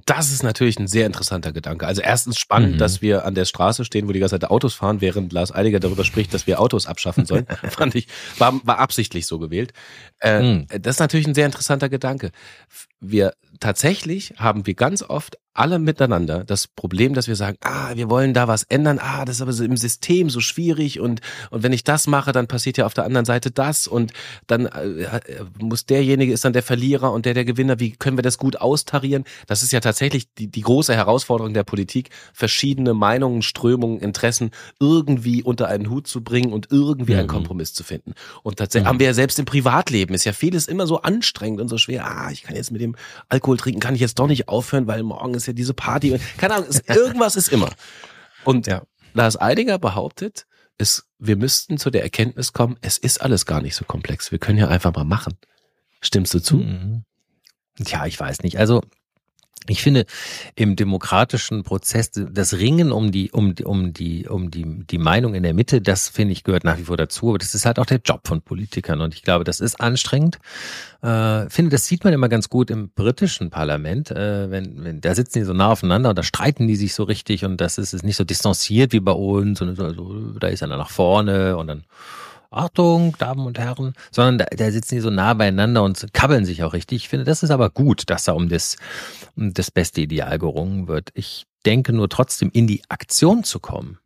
[0.06, 1.88] Das ist natürlich ein sehr interessanter Gedanke.
[1.88, 2.78] Also erstens spannend, mhm.
[2.78, 5.80] dass wir an der Straße stehen, wo die ganze Zeit Autos fahren, während Lars Eiliger
[5.80, 7.46] darüber spricht, dass wir Autos abschaffen sollen.
[7.70, 9.72] Fand ich, war, war absichtlich so gewählt.
[10.20, 10.68] Äh, mhm.
[10.82, 12.32] Das ist natürlich ein sehr interessanter Gedanke.
[13.00, 18.10] Wir tatsächlich haben wir ganz oft alle miteinander das Problem, dass wir sagen, ah, wir
[18.10, 21.64] wollen da was ändern, ah, das ist aber so im System so schwierig und, und
[21.64, 24.14] wenn ich das mache, dann passiert ja auf der anderen Seite das und
[24.46, 25.20] dann äh,
[25.60, 28.58] muss derjenige ist dann der Verlierer und der der Gewinner, wie können wir das gut
[28.62, 29.24] austarieren?
[29.48, 35.44] Das ist ja tatsächlich die, die große Herausforderung der Politik, verschiedene Meinungen, Strömungen, Interessen irgendwie
[35.44, 37.20] unter einen Hut zu bringen und irgendwie mhm.
[37.20, 38.14] einen Kompromiss zu finden.
[38.44, 38.90] Und tatsächlich mhm.
[38.90, 42.06] haben wir ja selbst im Privatleben, ist ja vieles immer so anstrengend und so schwer,
[42.06, 42.96] ah, ich kann jetzt mit dem
[43.30, 46.20] Alkohol trinken, kann ich jetzt doch nicht aufhören, weil morgen ist ja diese Party.
[46.38, 47.70] Keine Ahnung, ist, irgendwas ist immer.
[48.44, 48.84] Und ja.
[49.14, 50.46] Lars Eidinger behauptet,
[50.78, 54.32] es, wir müssten zu der Erkenntnis kommen, es ist alles gar nicht so komplex.
[54.32, 55.38] Wir können ja einfach mal machen.
[56.02, 56.58] Stimmst du zu?
[56.58, 57.04] Mhm.
[57.80, 58.60] Ja, ich weiß nicht.
[58.60, 58.82] Also
[59.70, 60.06] ich finde
[60.56, 65.36] im demokratischen Prozess das Ringen um die um die um die um die die Meinung
[65.36, 67.30] in der Mitte, das finde ich gehört nach wie vor dazu.
[67.30, 70.40] Aber das ist halt auch der Job von Politikern und ich glaube, das ist anstrengend.
[71.02, 75.14] Äh, finde, das sieht man immer ganz gut im britischen Parlament, äh, wenn wenn da
[75.16, 77.94] sitzen die so nah aufeinander und da streiten die sich so richtig und das ist,
[77.94, 81.68] ist nicht so distanziert wie bei uns und so, da ist einer nach vorne und
[81.68, 81.84] dann
[82.50, 86.64] Achtung, Damen und Herren, sondern da, da sitzen die so nah beieinander und kabbeln sich
[86.64, 87.04] auch richtig.
[87.04, 88.78] Ich finde, das ist aber gut, dass da um das,
[89.36, 91.10] um das beste Ideal gerungen wird.
[91.14, 94.00] Ich denke nur trotzdem, in die Aktion zu kommen.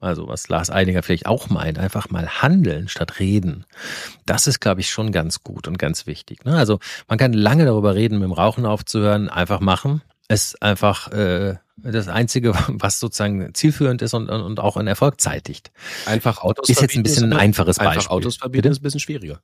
[0.00, 3.66] Also was Lars Eidinger vielleicht auch meint, einfach mal handeln statt reden.
[4.24, 6.44] Das ist, glaube ich, schon ganz gut und ganz wichtig.
[6.46, 6.56] Ne?
[6.56, 10.00] Also man kann lange darüber reden, mit dem Rauchen aufzuhören, einfach machen.
[10.30, 15.70] Ist einfach äh, das Einzige, was sozusagen zielführend ist und, und auch einen Erfolg zeitigt.
[16.06, 17.98] Einfach Autos Ist jetzt ein bisschen ein einfaches Beispiel.
[17.98, 19.40] Einfach Autos verbieten ist ein bisschen schwieriger.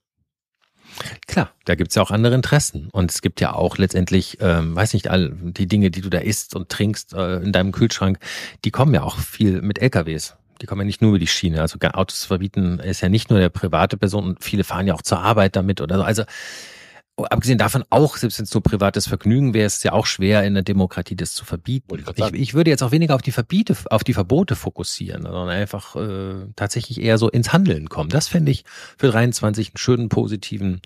[1.27, 2.89] Klar, da gibt's ja auch andere Interessen.
[2.91, 6.19] Und es gibt ja auch letztendlich, ähm, weiß nicht, all die Dinge, die du da
[6.19, 8.19] isst und trinkst äh, in deinem Kühlschrank,
[8.65, 10.37] die kommen ja auch viel mit LKWs.
[10.63, 11.61] Die kommen ja nicht nur über die Schiene.
[11.61, 15.03] Also Autos verbieten ist ja nicht nur der private Person und viele fahren ja auch
[15.03, 16.03] zur Arbeit damit oder so.
[16.03, 16.23] Also
[17.17, 20.45] abgesehen davon auch, selbst wenn es nur privates Vergnügen wäre, ist es ja auch schwer
[20.45, 21.99] in der Demokratie das zu verbieten.
[21.99, 25.49] Ich, ich, ich, würde jetzt auch weniger auf die Verbiete, auf die Verbote fokussieren, sondern
[25.49, 28.11] einfach äh, tatsächlich eher so ins Handeln kommen.
[28.11, 28.65] Das fände ich
[28.99, 30.83] für 23 einen schönen positiven,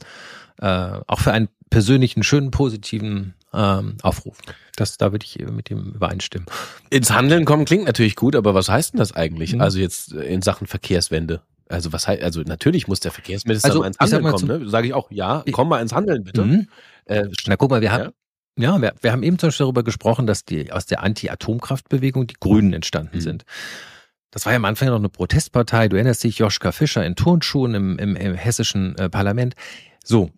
[0.61, 4.39] äh, auch für einen persönlichen schönen positiven ähm, Aufruf.
[4.77, 6.47] Das, da würde ich mit ihm übereinstimmen.
[6.91, 9.55] Ins Handeln kommen klingt natürlich gut, aber was heißt denn das eigentlich?
[9.55, 9.61] Mhm.
[9.61, 11.43] Also jetzt in Sachen Verkehrswende.
[11.71, 14.69] Also was heißt, also natürlich muss der Verkehrsminister also, mal ins Handeln kommen, ne?
[14.69, 16.45] Sage ich auch, ja, komm mal ins Handeln bitte.
[16.45, 16.69] Mhm.
[17.05, 18.13] Äh, Na guck mal, wir haben
[18.59, 22.27] ja, ja wir, wir, haben eben zum Beispiel darüber gesprochen, dass die aus der Anti-Atomkraftbewegung
[22.27, 23.21] die Grünen entstanden mhm.
[23.21, 23.45] sind.
[24.31, 25.89] Das war ja am Anfang noch eine Protestpartei.
[25.89, 29.55] Du erinnerst dich, Joschka Fischer in Turnschuhen im, im, im hessischen äh, Parlament.
[30.05, 30.31] So,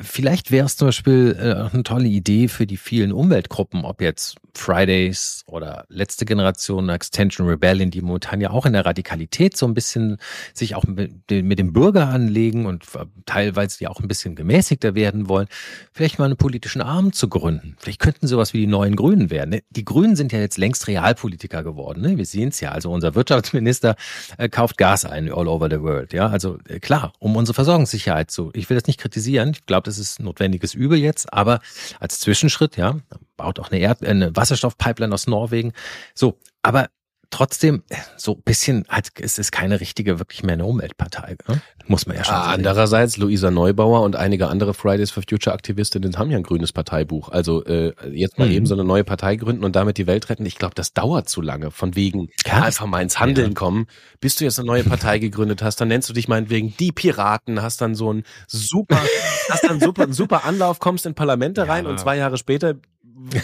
[0.00, 4.36] vielleicht wäre es zum Beispiel äh, eine tolle Idee für die vielen Umweltgruppen, ob jetzt
[4.54, 9.74] Fridays oder letzte Generation Extension Rebellion, die momentan ja auch in der Radikalität so ein
[9.74, 10.18] bisschen
[10.52, 12.84] sich auch mit, mit dem Bürger anlegen und
[13.24, 15.48] teilweise ja auch ein bisschen gemäßigter werden wollen,
[15.92, 17.76] vielleicht mal einen politischen Arm zu gründen.
[17.78, 19.50] Vielleicht könnten sowas wie die neuen Grünen werden.
[19.50, 19.62] Ne?
[19.70, 22.02] Die Grünen sind ja jetzt längst Realpolitiker geworden.
[22.02, 22.18] Ne?
[22.18, 22.72] Wir sehen es ja.
[22.72, 23.96] Also unser Wirtschaftsminister
[24.36, 26.12] äh, kauft Gas ein all over the world.
[26.12, 28.50] Ja, also äh, klar, um unsere Versorgungssicherheit zu.
[28.54, 29.56] Ich will das nicht kritisieren.
[29.62, 31.60] Ich glaube, das ist ein notwendiges Übel jetzt, aber
[32.00, 32.98] als Zwischenschritt, ja,
[33.36, 35.72] baut auch eine, Erd eine Wasserstoffpipeline aus Norwegen.
[36.14, 36.88] So, aber
[37.32, 37.82] trotzdem
[38.16, 41.60] so ein bisschen halt es ist keine richtige wirklich mehr eine Umweltpartei ne?
[41.88, 42.54] muss man ja schon ah, sagen.
[42.54, 47.28] Andererseits Luisa Neubauer und einige andere Fridays for Future Aktivistinnen haben ja ein grünes Parteibuch.
[47.28, 48.54] Also äh, jetzt mal mhm.
[48.54, 50.46] eben so eine neue Partei gründen und damit die Welt retten.
[50.46, 51.70] Ich glaube, das dauert zu lange.
[51.70, 53.54] Von wegen ja, einfach mal ins Handeln ja.
[53.54, 53.86] kommen.
[54.20, 57.62] Bis du jetzt eine neue Partei gegründet hast, dann nennst du dich meinetwegen die Piraten,
[57.62, 59.00] hast dann so ein super,
[59.50, 62.74] hast dann super, einen super Anlauf, kommst in Parlamente rein und zwei Jahre später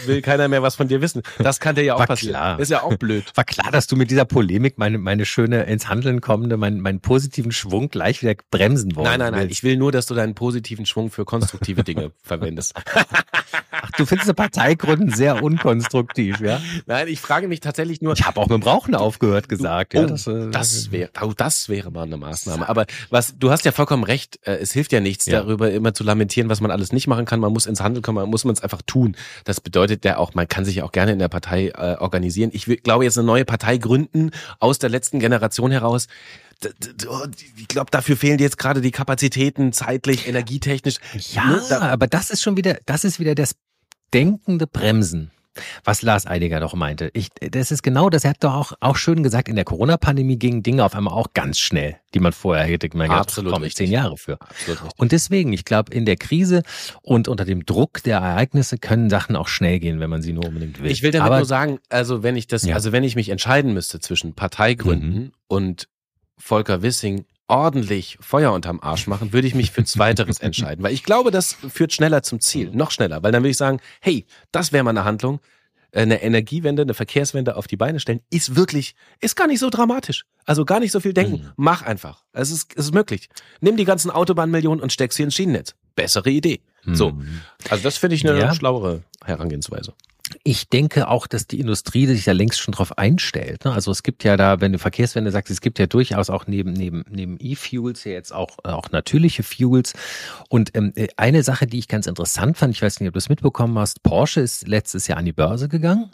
[0.05, 1.21] will keiner mehr was von dir wissen.
[1.37, 2.35] Das kann dir ja auch War passieren.
[2.35, 2.59] Klar.
[2.59, 3.25] Ist ja auch blöd.
[3.35, 6.99] War klar, dass du mit dieser Polemik meine, meine schöne ins Handeln kommende, meinen, meinen
[6.99, 9.05] positiven Schwung gleich wieder bremsen wollen.
[9.05, 9.49] Nein, nein, nein.
[9.49, 12.73] Ich will nur, dass du deinen positiven Schwung für konstruktive Dinge verwendest.
[13.81, 16.61] Ach, du findest Parteigründen sehr unkonstruktiv, ja?
[16.85, 18.13] Nein, ich frage mich tatsächlich nur.
[18.13, 19.93] Ich habe auch mit dem Rauchen aufgehört gesagt.
[19.93, 22.67] Du, ja, oh, das, äh, das wäre, oh, das wäre mal eine Maßnahme.
[22.67, 24.39] Aber was, du hast ja vollkommen recht.
[24.43, 25.41] Äh, es hilft ja nichts, ja.
[25.41, 27.39] darüber immer zu lamentieren, was man alles nicht machen kann.
[27.39, 29.15] Man muss ins Handeln kommen, man muss man es einfach tun.
[29.45, 32.49] Das bedeutet ja auch, man kann sich auch gerne in der Partei äh, organisieren.
[32.53, 36.07] Ich will, glaube jetzt eine neue Partei gründen aus der letzten Generation heraus
[37.57, 40.95] ich glaube, dafür fehlen dir jetzt gerade die Kapazitäten, zeitlich, energietechnisch.
[41.31, 41.81] Ja, ne?
[41.81, 43.55] aber das ist schon wieder, das ist wieder das
[44.13, 45.31] denkende Bremsen.
[45.83, 47.09] Was Lars Eidiger doch meinte.
[47.13, 48.23] Ich, das ist genau das.
[48.23, 51.33] Er hat doch auch, auch schön gesagt, in der Corona-Pandemie gingen Dinge auf einmal auch
[51.33, 54.37] ganz schnell, die man vorher hätte man Absolut gedacht, zehn Jahre für.
[54.97, 56.63] Und deswegen, ich glaube, in der Krise
[57.01, 60.45] und unter dem Druck der Ereignisse können Sachen auch schnell gehen, wenn man sie nur
[60.45, 60.91] unbedingt will.
[60.91, 62.75] Ich will damit Aber, nur sagen, also wenn ich das, ja.
[62.75, 65.31] also wenn ich mich entscheiden müsste zwischen Parteigründen mhm.
[65.47, 65.87] und
[66.37, 70.83] Volker Wissing ordentlich Feuer unterm Arsch machen, würde ich mich für Zweiteres entscheiden.
[70.83, 73.23] Weil ich glaube, das führt schneller zum Ziel, noch schneller.
[73.23, 75.39] Weil dann würde ich sagen, hey, das wäre mal eine Handlung,
[75.91, 79.69] äh, eine Energiewende, eine Verkehrswende auf die Beine stellen, ist wirklich, ist gar nicht so
[79.69, 80.25] dramatisch.
[80.45, 81.43] Also gar nicht so viel denken.
[81.43, 81.51] Mhm.
[81.57, 82.23] Mach einfach.
[82.31, 83.29] Es ist, es ist möglich.
[83.61, 85.75] Nimm die ganzen Autobahnmillionen und steck sie ins Schienennetz.
[85.95, 86.61] Bessere Idee.
[86.85, 86.95] Mhm.
[86.95, 87.17] So.
[87.69, 88.53] Also das finde ich eine ja.
[88.53, 89.93] schlauere Herangehensweise.
[90.43, 93.65] Ich denke auch, dass die Industrie sich ja längst schon drauf einstellt.
[93.65, 93.71] Ne?
[93.71, 96.73] Also es gibt ja da, wenn du Verkehrswende sagst, es gibt ja durchaus auch neben
[96.73, 99.93] neben neben E-Fuels ja jetzt auch auch natürliche Fuels.
[100.49, 103.19] Und ähm, äh, eine Sache, die ich ganz interessant fand, ich weiß nicht, ob du
[103.19, 106.11] es mitbekommen hast, Porsche ist letztes Jahr an die Börse gegangen.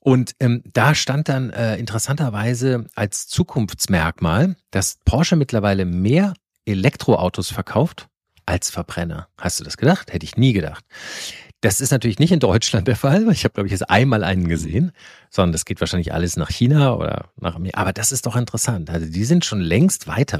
[0.00, 8.08] Und ähm, da stand dann äh, interessanterweise als Zukunftsmerkmal, dass Porsche mittlerweile mehr Elektroautos verkauft
[8.46, 9.28] als Verbrenner.
[9.36, 10.12] Hast du das gedacht?
[10.12, 10.84] Hätte ich nie gedacht.
[11.60, 14.22] Das ist natürlich nicht in Deutschland der Fall, weil ich habe, glaube ich, jetzt einmal
[14.22, 14.92] einen gesehen,
[15.28, 17.80] sondern das geht wahrscheinlich alles nach China oder nach Amerika.
[17.80, 18.90] Aber das ist doch interessant.
[18.90, 20.38] Also die sind schon längst weiter.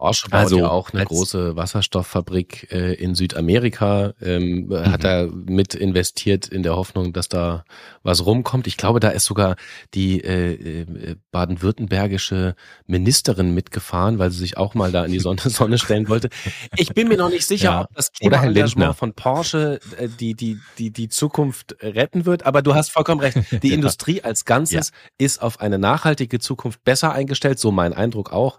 [0.00, 4.90] Porsche baut also, ja auch eine große Wasserstofffabrik äh, in Südamerika, ähm, mhm.
[4.90, 7.64] hat er mit investiert in der Hoffnung, dass da
[8.02, 8.66] was rumkommt.
[8.66, 9.56] Ich glaube, da ist sogar
[9.92, 12.54] die äh, äh, baden-württembergische
[12.86, 16.30] Ministerin mitgefahren, weil sie sich auch mal da in die Sonne, Sonne stellen wollte.
[16.78, 17.80] Ich bin mir noch nicht sicher, ja.
[17.82, 22.74] ob das Klimaengagement von Porsche äh, die, die, die, die Zukunft retten wird, aber du
[22.74, 23.36] hast vollkommen recht.
[23.62, 23.74] Die ja.
[23.74, 25.26] Industrie als Ganzes ja.
[25.26, 28.58] ist auf eine nachhaltige Zukunft besser eingestellt, so mein Eindruck auch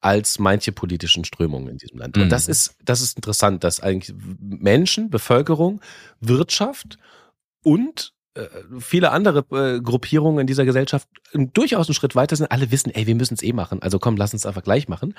[0.00, 2.16] als manche politischen Strömungen in diesem Land.
[2.16, 2.28] Und mhm.
[2.28, 5.80] das ist, das ist interessant, dass eigentlich Menschen, Bevölkerung,
[6.20, 6.98] Wirtschaft
[7.64, 8.46] und äh,
[8.78, 12.50] viele andere äh, Gruppierungen in dieser Gesellschaft durchaus einen Schritt weiter sind.
[12.52, 13.82] Alle wissen, ey, wir müssen es eh machen.
[13.82, 15.14] Also komm, lass uns einfach gleich machen.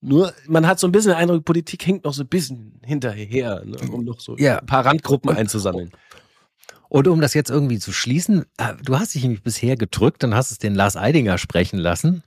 [0.00, 3.64] Nur man hat so ein bisschen den Eindruck, Politik hängt noch so ein bisschen hinterher,
[3.64, 4.58] ne, um noch so ja.
[4.58, 5.90] ein paar Randgruppen einzusammeln.
[6.90, 10.34] Und um das jetzt irgendwie zu schließen, äh, du hast dich nämlich bisher gedrückt und
[10.34, 12.22] hast es den Lars Eidinger sprechen lassen.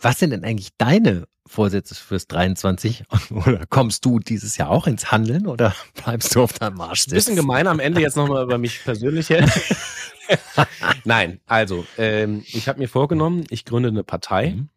[0.00, 3.04] Was sind denn eigentlich deine Vorsätze fürs 23?
[3.30, 7.06] Oder kommst du dieses Jahr auch ins Handeln oder bleibst du auf deinem Marsch?
[7.06, 9.28] Bisschen gemein am Ende jetzt nochmal über mich persönlich.
[11.04, 14.50] Nein, also ähm, ich habe mir vorgenommen, ich gründe eine Partei.
[14.56, 14.68] Mhm.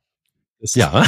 [0.76, 1.04] ja.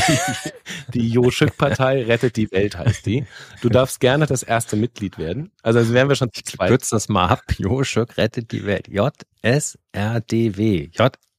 [0.93, 3.25] Die Jo Schück Partei rettet die Welt heißt die.
[3.61, 5.51] Du darfst gerne das erste Mitglied werden.
[5.61, 6.69] Also, also wären wir schon zu zweit.
[6.69, 7.43] Kürz das mal ab.
[7.57, 8.87] Jo Schück rettet die Welt.
[8.87, 9.13] J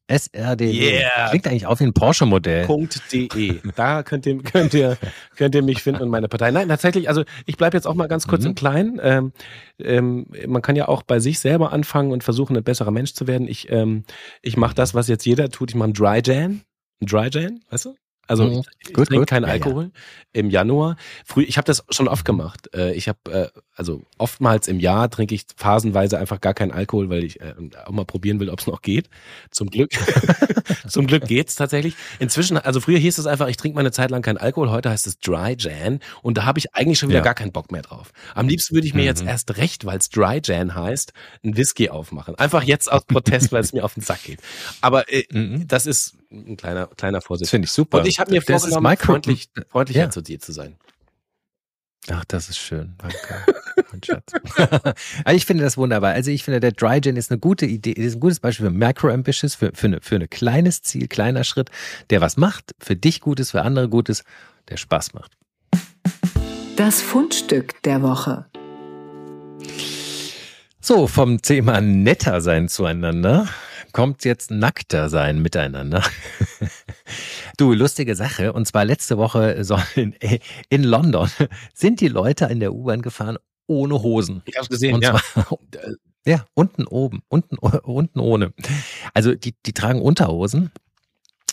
[0.09, 0.63] SRD.
[0.63, 1.31] Yeah.
[1.31, 2.67] Klingt eigentlich auch wie ein Porsche-Modell.
[3.13, 3.61] .de.
[3.77, 4.99] Da könnt ihr, könnt ihr,
[5.37, 6.51] könnt ihr mich finden und meine Partei.
[6.51, 8.49] Nein, tatsächlich, also ich bleibe jetzt auch mal ganz kurz mhm.
[8.49, 9.01] im Kleinen.
[9.03, 9.33] Ähm,
[9.79, 13.27] ähm, man kann ja auch bei sich selber anfangen und versuchen, ein besserer Mensch zu
[13.27, 13.49] werden.
[13.49, 14.05] Ich, ähm,
[14.43, 15.71] ich mache das, was jetzt jeder tut.
[15.71, 16.63] Ich mache ein Dry Jan.
[17.01, 17.95] Ein Dry Jan, weißt du?
[18.33, 18.63] Also mhm.
[18.81, 20.41] ich, ich trinke keinen Alkohol ja, ja.
[20.41, 20.97] im Januar.
[21.27, 22.71] Früh, ich habe das schon oft gemacht.
[22.75, 27.11] Äh, ich habe äh, also oftmals im Jahr trinke ich phasenweise einfach gar keinen Alkohol,
[27.11, 27.53] weil ich äh,
[27.85, 29.11] auch mal probieren will, ob es noch geht.
[29.51, 29.91] Zum Glück,
[30.89, 31.95] zum Glück geht's tatsächlich.
[32.21, 34.71] Inzwischen, also früher hieß es einfach, ich trinke mal eine Zeit lang keinen Alkohol.
[34.71, 37.25] Heute heißt es Dry Jan und da habe ich eigentlich schon wieder ja.
[37.25, 38.13] gar keinen Bock mehr drauf.
[38.35, 39.09] Am liebsten würde ich mir mhm.
[39.09, 41.13] jetzt erst recht, weil es Dry Jan heißt,
[41.45, 42.35] ein Whisky aufmachen.
[42.37, 44.41] Einfach jetzt aus Protest, weil es mir auf den Sack geht.
[44.81, 45.69] Aber äh, mhm.
[45.69, 47.51] das ist ein kleiner, kleiner Vorsitz.
[47.51, 47.99] Finde ich super.
[47.99, 50.11] Und ich habe mir das vorgenommen, freundlich, freundlicher ja.
[50.11, 50.77] zu dir zu sein.
[52.11, 52.95] Ach, das ist schön.
[52.99, 53.17] Danke.
[53.93, 54.33] mein Schatz.
[55.25, 56.13] also ich finde das wunderbar.
[56.13, 59.55] Also ich finde, der Drygen ist eine gute Idee, ist ein gutes Beispiel für Macro-Ambitious,
[59.55, 61.71] für, für, eine, für ein kleines Ziel, kleiner Schritt,
[62.11, 64.25] der was macht, für dich Gutes, für andere Gutes,
[64.69, 65.33] der Spaß macht.
[66.77, 68.47] Das Fundstück der Woche.
[70.85, 73.49] So, vom Thema netter sein zueinander
[73.93, 76.03] kommt jetzt nackter sein miteinander.
[77.57, 78.53] du, lustige Sache.
[78.53, 79.63] Und zwar letzte Woche
[79.95, 80.17] in,
[80.71, 81.31] in London
[81.73, 84.43] sind die Leute in der U-Bahn gefahren ohne Hosen.
[84.45, 85.21] Ich hab's gesehen, und ja.
[85.21, 85.57] Zwar,
[86.27, 88.53] ja, unten oben, unten, unten ohne.
[89.15, 90.73] Also die, die tragen Unterhosen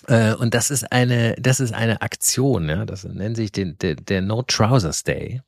[0.10, 2.86] und das ist eine, das ist eine Aktion, ja.
[2.86, 5.42] Das nennt sich den, der, der No Trousers Day.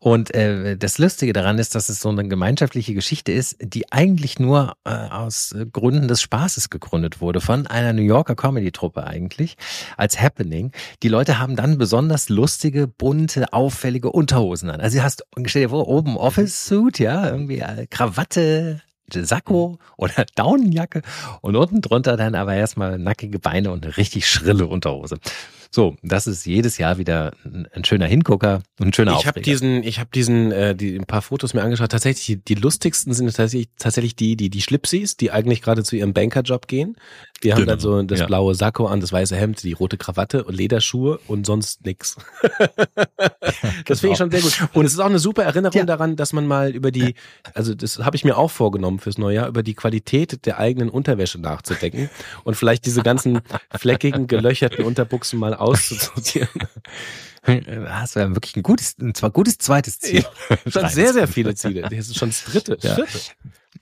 [0.00, 4.38] Und äh, das Lustige daran ist, dass es so eine gemeinschaftliche Geschichte ist, die eigentlich
[4.38, 9.56] nur äh, aus Gründen des Spaßes gegründet wurde von einer New Yorker Comedy-Truppe eigentlich
[9.96, 10.72] als Happening.
[11.02, 14.80] Die Leute haben dann besonders lustige, bunte, auffällige Unterhosen an.
[14.80, 18.82] Also du hast, stell dir vor, oben Office Suit, ja, irgendwie äh, Krawatte,
[19.14, 21.02] Sakko oder Daunenjacke
[21.40, 25.18] und unten drunter dann aber erstmal nackige Beine und eine richtig schrille Unterhose.
[25.74, 29.82] So, das ist jedes Jahr wieder ein, schöner Hingucker und ein schöner Ich habe diesen,
[29.82, 31.90] ich habe diesen, äh, die ein paar Fotos mir angeschaut.
[31.90, 35.96] Tatsächlich, die, die lustigsten sind tatsächlich, tatsächlich die, die die Schlipsis, die eigentlich gerade zu
[35.96, 36.96] ihrem Bankerjob gehen.
[37.42, 37.72] Die haben genau.
[37.72, 38.26] dann so das ja.
[38.26, 42.16] blaue Sakko an, das weiße Hemd, die rote Krawatte und Lederschuhe und sonst nix.
[43.86, 44.68] das finde ich schon sehr gut.
[44.74, 45.84] Und es ist auch eine super Erinnerung ja.
[45.86, 47.14] daran, dass man mal über die,
[47.54, 50.90] also das habe ich mir auch vorgenommen fürs neue Jahr, über die Qualität der eigenen
[50.90, 52.10] Unterwäsche nachzudenken
[52.44, 53.40] und vielleicht diese ganzen
[53.74, 56.48] fleckigen, gelöcherten Unterbuchsen mal auszusortieren.
[57.44, 60.24] Das wäre wirklich ein gutes, ein zwar gutes zweites Ziel.
[60.48, 61.82] Ja, schon sehr, sehr viele Ziele.
[61.82, 62.94] Das ist schon das dritte, ja.
[62.94, 63.18] vierte.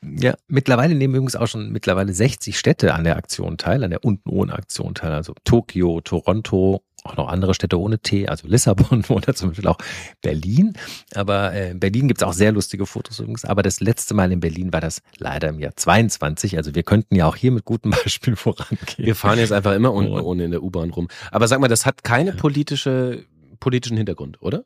[0.02, 4.02] Ja, mittlerweile nehmen übrigens auch schon mittlerweile 60 Städte an der Aktion teil, an der
[4.02, 5.12] unten ohne Aktion teil.
[5.12, 9.76] Also Tokio, Toronto, auch noch andere Städte ohne T, also Lissabon oder zum Beispiel auch
[10.22, 10.72] Berlin.
[11.14, 13.44] Aber äh, Berlin gibt's auch sehr lustige Fotos übrigens.
[13.44, 16.56] Aber das letzte Mal in Berlin war das leider im Jahr 22.
[16.56, 19.06] Also wir könnten ja auch hier mit gutem Beispiel vorangehen.
[19.06, 21.08] Wir fahren jetzt einfach immer unten ohne in der U-Bahn rum.
[21.30, 23.26] Aber sag mal, das hat keine politische,
[23.58, 24.64] politischen Hintergrund, oder?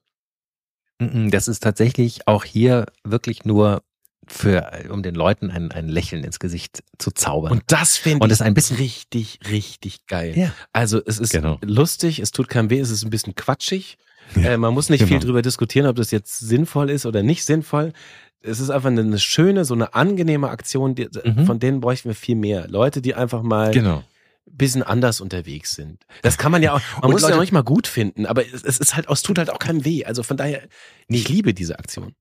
[0.99, 3.83] Das ist tatsächlich auch hier wirklich nur
[4.29, 7.53] für, um den Leuten ein, ein Lächeln ins Gesicht zu zaubern.
[7.53, 10.37] Und das finde ich ein bisschen richtig, richtig geil.
[10.37, 10.53] Ja.
[10.73, 11.59] Also es ist genau.
[11.63, 13.99] lustig, es tut keinem weh, es ist ein bisschen quatschig.
[14.37, 15.11] Ja, äh, man muss nicht genau.
[15.11, 17.93] viel drüber diskutieren, ob das jetzt sinnvoll ist oder nicht sinnvoll.
[18.41, 21.47] Es ist einfach eine schöne, so eine angenehme Aktion, die, mhm.
[21.47, 22.69] von denen bräuchten wir viel mehr.
[22.69, 24.03] Leute, die einfach mal genau
[24.47, 26.05] bisschen anders unterwegs sind.
[26.23, 28.45] Das kann man ja auch, man muss es ja auch nicht mal gut finden, aber
[28.47, 30.05] es, es ist halt, es tut halt auch keinem weh.
[30.05, 30.63] Also von daher,
[31.09, 32.15] ich liebe diese Aktion.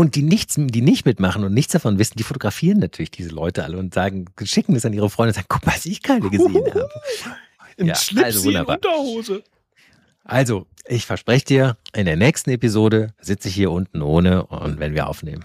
[0.00, 3.64] Und die nichts, die nicht mitmachen und nichts davon wissen, die fotografieren natürlich diese Leute
[3.64, 6.30] alle und sagen, schicken es an ihre Freunde und sagen, guck mal, was ich gerade
[6.30, 6.88] gesehen habe.
[7.76, 8.76] Ein ja, Schlips also wunderbar.
[8.76, 9.44] Unterhose.
[10.24, 14.94] Also, ich verspreche dir, in der nächsten Episode sitze ich hier unten ohne und wenn
[14.94, 15.44] wir aufnehmen.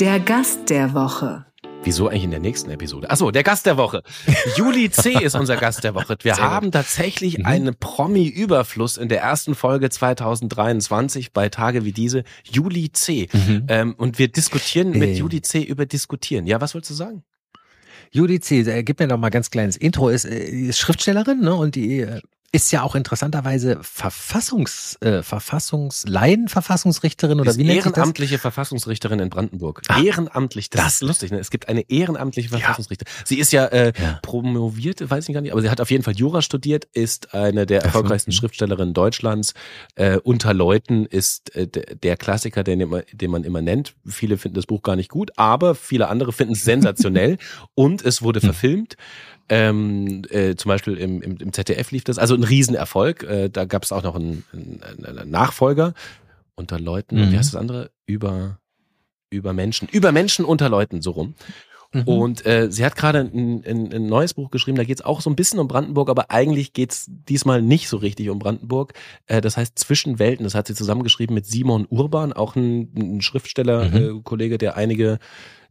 [0.00, 1.44] Der Gast der Woche.
[1.84, 3.10] Wieso eigentlich in der nächsten Episode?
[3.10, 4.02] Achso, der Gast der Woche.
[4.56, 5.12] Juli C.
[5.22, 6.16] ist unser Gast der Woche.
[6.22, 6.74] Wir Sehr haben gut.
[6.74, 7.46] tatsächlich mhm.
[7.46, 12.24] einen Promi-Überfluss in der ersten Folge 2023 bei Tage wie diese.
[12.50, 13.28] Juli C.
[13.32, 13.66] Mhm.
[13.68, 15.12] Ähm, und wir diskutieren mit äh.
[15.12, 15.62] Juli C.
[15.62, 16.46] über Diskutieren.
[16.46, 17.22] Ja, was wolltest du sagen?
[18.10, 21.54] Juli C., äh, gib mir noch mal ganz kleines Intro, ist, äh, ist Schriftstellerin ne,
[21.54, 22.20] und die äh,
[22.54, 27.96] ist ja auch interessanterweise Verfassungs, äh, Verfassungs, Laienverfassungsrichterin oder ist wie nennt sich das?
[27.96, 29.82] Ehrenamtliche Verfassungsrichterin in Brandenburg.
[29.88, 31.40] Ach, Ehrenamtlich, das, das, ist lustig, ne?
[31.40, 33.12] Es gibt eine ehrenamtliche Verfassungsrichterin.
[33.12, 33.24] Ja.
[33.26, 34.20] Sie ist ja, äh, ja.
[34.22, 37.66] promoviert, weiß ich gar nicht, aber sie hat auf jeden Fall Jura studiert, ist eine
[37.66, 38.36] der erfolgreichsten mhm.
[38.36, 39.54] Schriftstellerinnen Deutschlands.
[39.96, 43.96] Äh, unter Leuten ist äh, der Klassiker, den, den man immer nennt.
[44.06, 47.36] Viele finden das Buch gar nicht gut, aber viele andere finden es sensationell
[47.74, 48.46] und es wurde hm.
[48.46, 48.96] verfilmt.
[49.48, 53.22] Ähm, äh, zum Beispiel im, im, im ZDF lief das, also ein Riesenerfolg.
[53.24, 55.94] Äh, da gab es auch noch einen, einen, einen Nachfolger
[56.54, 57.16] unter Leuten.
[57.16, 57.32] Mhm.
[57.32, 57.90] Wie heißt das andere?
[58.06, 58.58] Über
[59.34, 61.34] über Menschen, über Menschen unter Leuten, so rum.
[61.94, 62.02] Mhm.
[62.02, 65.20] Und äh, sie hat gerade ein, ein, ein neues Buch geschrieben, da geht es auch
[65.20, 68.92] so ein bisschen um Brandenburg, aber eigentlich geht es diesmal nicht so richtig um Brandenburg.
[69.26, 73.20] Äh, das heißt Zwischen Welten, das hat sie zusammengeschrieben mit Simon Urban, auch ein, ein
[73.22, 74.18] Schriftsteller, mhm.
[74.18, 75.18] äh, Kollege, der einige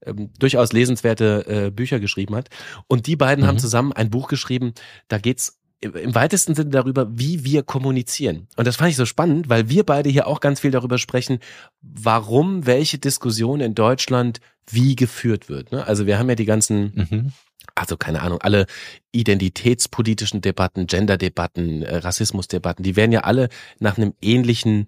[0.06, 2.50] ähm, durchaus lesenswerte äh, Bücher geschrieben hat.
[2.88, 3.48] Und die beiden mhm.
[3.48, 4.74] haben zusammen ein Buch geschrieben,
[5.10, 8.48] da geht's im weitesten Sinne darüber, wie wir kommunizieren.
[8.56, 11.40] Und das fand ich so spannend, weil wir beide hier auch ganz viel darüber sprechen,
[11.82, 15.72] warum welche Diskussion in Deutschland wie geführt wird.
[15.72, 15.86] Ne?
[15.86, 17.32] Also wir haben ja die ganzen, mhm.
[17.76, 18.66] also keine Ahnung, alle
[19.12, 24.88] identitätspolitischen Debatten, Gender-Debatten, äh, Rassismus-Debatten, die werden ja alle nach einem ähnlichen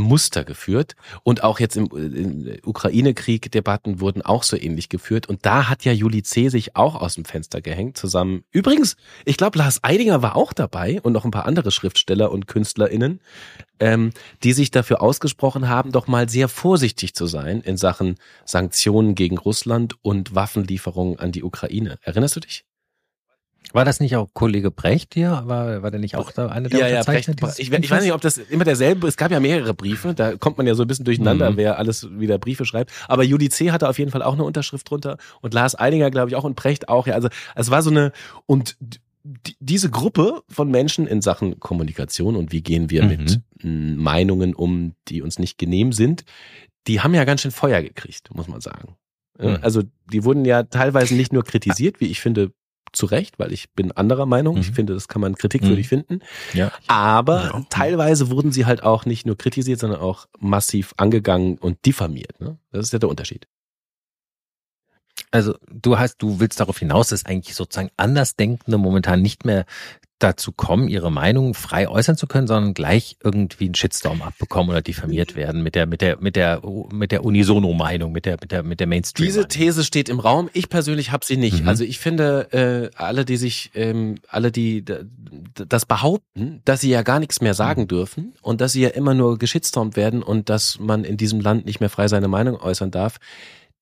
[0.00, 0.96] Muster geführt.
[1.22, 5.28] Und auch jetzt im, im Ukraine-Krieg Debatten wurden auch so ähnlich geführt.
[5.28, 6.48] Und da hat ja Juli C.
[6.48, 8.44] sich auch aus dem Fenster gehängt zusammen.
[8.50, 12.46] Übrigens, ich glaube, Lars Eidinger war auch dabei und noch ein paar andere Schriftsteller und
[12.46, 13.20] KünstlerInnen,
[13.80, 19.14] ähm, die sich dafür ausgesprochen haben, doch mal sehr vorsichtig zu sein in Sachen Sanktionen
[19.14, 21.98] gegen Russland und Waffenlieferungen an die Ukraine.
[22.02, 22.64] Erinnerst du dich?
[23.72, 25.42] War das nicht auch Kollege Brecht hier?
[25.44, 28.12] War, war der nicht auch da eine der ja, ja, Brecht, ich, ich, weiß nicht,
[28.12, 30.88] ob das immer derselbe, es gab ja mehrere Briefe, da kommt man ja so ein
[30.88, 31.56] bisschen durcheinander, mhm.
[31.56, 32.92] wer alles wieder Briefe schreibt.
[33.08, 33.70] Aber Judy C.
[33.70, 36.56] hatte auf jeden Fall auch eine Unterschrift drunter und Lars Eidinger, glaube ich, auch und
[36.56, 37.06] Brecht auch.
[37.06, 38.12] Ja, also es war so eine,
[38.46, 38.76] und
[39.60, 43.08] diese Gruppe von Menschen in Sachen Kommunikation und wie gehen wir mhm.
[43.08, 46.24] mit Meinungen um, die uns nicht genehm sind,
[46.88, 48.96] die haben ja ganz schön Feuer gekriegt, muss man sagen.
[49.38, 49.58] Mhm.
[49.62, 52.52] Also die wurden ja teilweise nicht nur kritisiert, wie ich finde,
[52.92, 54.56] zu Recht, weil ich bin anderer Meinung.
[54.56, 54.60] Mhm.
[54.60, 55.88] Ich finde, das kann man kritikwürdig mhm.
[55.88, 56.20] finden.
[56.52, 56.72] Ja.
[56.86, 57.66] Aber ja.
[57.70, 62.40] teilweise wurden sie halt auch nicht nur kritisiert, sondern auch massiv angegangen und diffamiert.
[62.40, 62.58] Ne?
[62.70, 63.46] Das ist ja der Unterschied.
[65.30, 69.64] Also du hast, du willst darauf hinaus, dass eigentlich sozusagen Andersdenkende momentan nicht mehr
[70.22, 74.82] dazu kommen, ihre Meinung frei äußern zu können, sondern gleich irgendwie einen Shitstorm abbekommen oder
[74.82, 78.52] diffamiert werden mit der mit der mit der mit der Unisono Meinung, mit der mit
[78.52, 79.26] der mit der Mainstream.
[79.26, 80.48] Diese These steht im Raum.
[80.52, 81.62] Ich persönlich habe sie nicht.
[81.62, 81.68] Mhm.
[81.68, 84.84] Also ich finde äh, alle, die sich ähm, alle die
[85.54, 87.88] das behaupten, dass sie ja gar nichts mehr sagen mhm.
[87.88, 91.66] dürfen und dass sie ja immer nur geschitstormt werden und dass man in diesem Land
[91.66, 93.18] nicht mehr frei seine Meinung äußern darf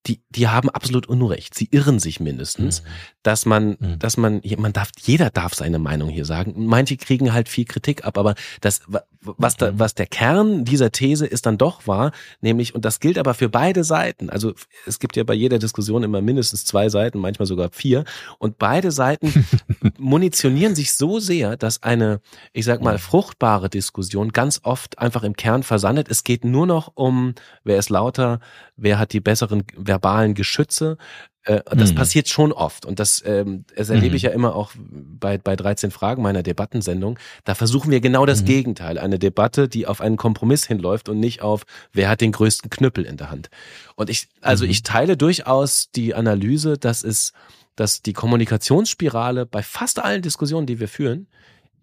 [0.07, 1.55] die, die haben absolut Unrecht.
[1.55, 2.87] Sie irren sich mindestens, mhm.
[3.23, 3.99] dass man, mhm.
[3.99, 6.67] dass man, man darf, jeder darf seine Meinung hier sagen.
[6.67, 8.81] Manche kriegen halt viel Kritik ab, aber das,
[9.21, 9.79] was da, mhm.
[9.79, 13.51] was der Kern dieser These ist dann doch wahr, nämlich, und das gilt aber für
[13.51, 14.31] beide Seiten.
[14.31, 14.55] Also,
[14.87, 18.05] es gibt ja bei jeder Diskussion immer mindestens zwei Seiten, manchmal sogar vier.
[18.39, 19.47] Und beide Seiten
[19.99, 22.21] munitionieren sich so sehr, dass eine,
[22.55, 26.09] ich sag mal, fruchtbare Diskussion ganz oft einfach im Kern versandet.
[26.11, 27.35] Es geht nur noch um,
[27.65, 28.41] wer ist lauter,
[28.77, 30.97] wer hat die besseren verbalen Geschütze.
[31.43, 31.97] Äh, das mhm.
[31.97, 34.17] passiert schon oft und das, ähm, das erlebe mhm.
[34.17, 37.19] ich ja immer auch bei, bei 13 Fragen meiner Debattensendung.
[37.45, 38.47] Da versuchen wir genau das mhm.
[38.47, 38.99] Gegenteil.
[38.99, 43.05] Eine Debatte, die auf einen Kompromiss hinläuft und nicht auf, wer hat den größten Knüppel
[43.05, 43.51] in der Hand.
[43.97, 44.71] Und ich, also mhm.
[44.71, 47.33] ich teile durchaus die Analyse, dass es,
[47.75, 51.27] dass die Kommunikationsspirale bei fast allen Diskussionen, die wir führen,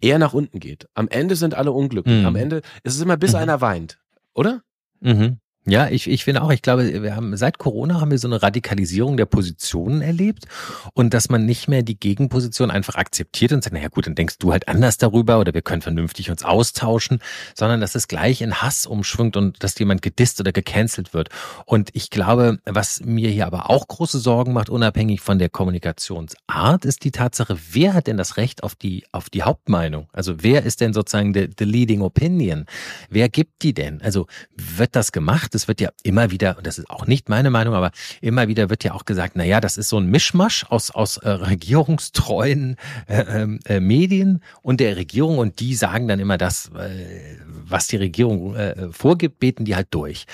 [0.00, 0.88] eher nach unten geht.
[0.94, 2.24] Am Ende sind alle unglücklich.
[2.24, 2.40] Am mhm.
[2.40, 3.38] Ende ist es immer bis mhm.
[3.38, 3.98] einer weint,
[4.34, 4.62] oder?
[5.00, 5.40] Mhm.
[5.68, 8.42] Ja, ich, ich finde auch, ich glaube, wir haben seit Corona haben wir so eine
[8.42, 10.46] Radikalisierung der Positionen erlebt
[10.94, 14.38] und dass man nicht mehr die Gegenposition einfach akzeptiert und sagt, naja gut, dann denkst
[14.38, 17.18] du halt anders darüber oder wir können vernünftig uns austauschen,
[17.54, 21.28] sondern dass es gleich in Hass umschwingt und dass jemand gedisst oder gecancelt wird.
[21.66, 26.86] Und ich glaube, was mir hier aber auch große Sorgen macht, unabhängig von der Kommunikationsart,
[26.86, 30.08] ist die Tatsache, wer hat denn das Recht auf die, auf die Hauptmeinung?
[30.14, 32.64] Also wer ist denn sozusagen the, the leading opinion?
[33.10, 34.00] Wer gibt die denn?
[34.00, 35.57] Also wird das gemacht?
[35.58, 37.90] Es wird ja immer wieder, und das ist auch nicht meine Meinung, aber
[38.20, 41.18] immer wieder wird ja auch gesagt, na ja, das ist so ein Mischmasch aus, aus
[41.18, 46.70] äh, regierungstreuen äh, ähm, äh, Medien und der Regierung und die sagen dann immer das,
[46.74, 50.26] äh, was die Regierung äh, vorgibt, beten die halt durch.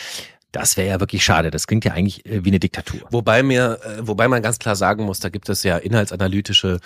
[0.53, 1.51] Das wäre ja wirklich schade.
[1.51, 3.01] Das klingt ja eigentlich äh, wie eine Diktatur.
[3.11, 6.79] Wobei mir, äh, wobei man ganz klar sagen muss, da gibt es ja inhaltsanalytische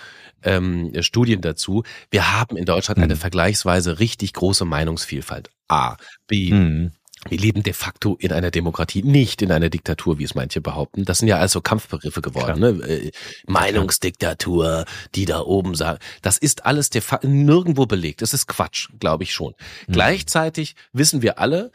[0.42, 1.82] ähm, Studien dazu.
[2.10, 3.04] Wir haben in Deutschland mhm.
[3.04, 5.50] eine vergleichsweise richtig große Meinungsvielfalt.
[5.68, 5.96] A,
[6.26, 6.50] B.
[6.50, 6.92] Mhm.
[7.28, 11.04] Wir leben de facto in einer Demokratie, nicht in einer Diktatur, wie es manche behaupten.
[11.04, 12.60] Das sind ja also Kampfbegriffe geworden.
[12.60, 12.68] Ne?
[12.86, 13.10] Äh,
[13.46, 15.98] Meinungsdiktatur, die da oben sagen.
[16.22, 18.22] Das ist alles de facto nirgendwo belegt.
[18.22, 19.54] Das ist Quatsch, glaube ich schon.
[19.86, 19.92] Mhm.
[19.92, 21.70] Gleichzeitig wissen wir alle,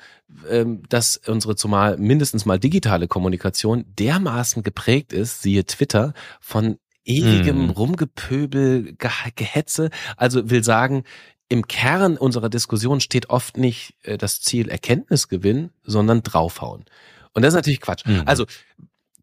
[0.49, 7.63] ähm, dass unsere zumal mindestens mal digitale Kommunikation dermaßen geprägt ist, siehe Twitter, von ewigem
[7.63, 7.69] mhm.
[7.71, 8.95] Rumgepöbel,
[9.35, 9.89] Gehetze.
[10.17, 11.03] Also will sagen,
[11.49, 16.85] im Kern unserer Diskussion steht oft nicht äh, das Ziel Erkenntnisgewinn, sondern draufhauen.
[17.33, 18.05] Und das ist natürlich Quatsch.
[18.05, 18.23] Mhm.
[18.25, 18.45] Also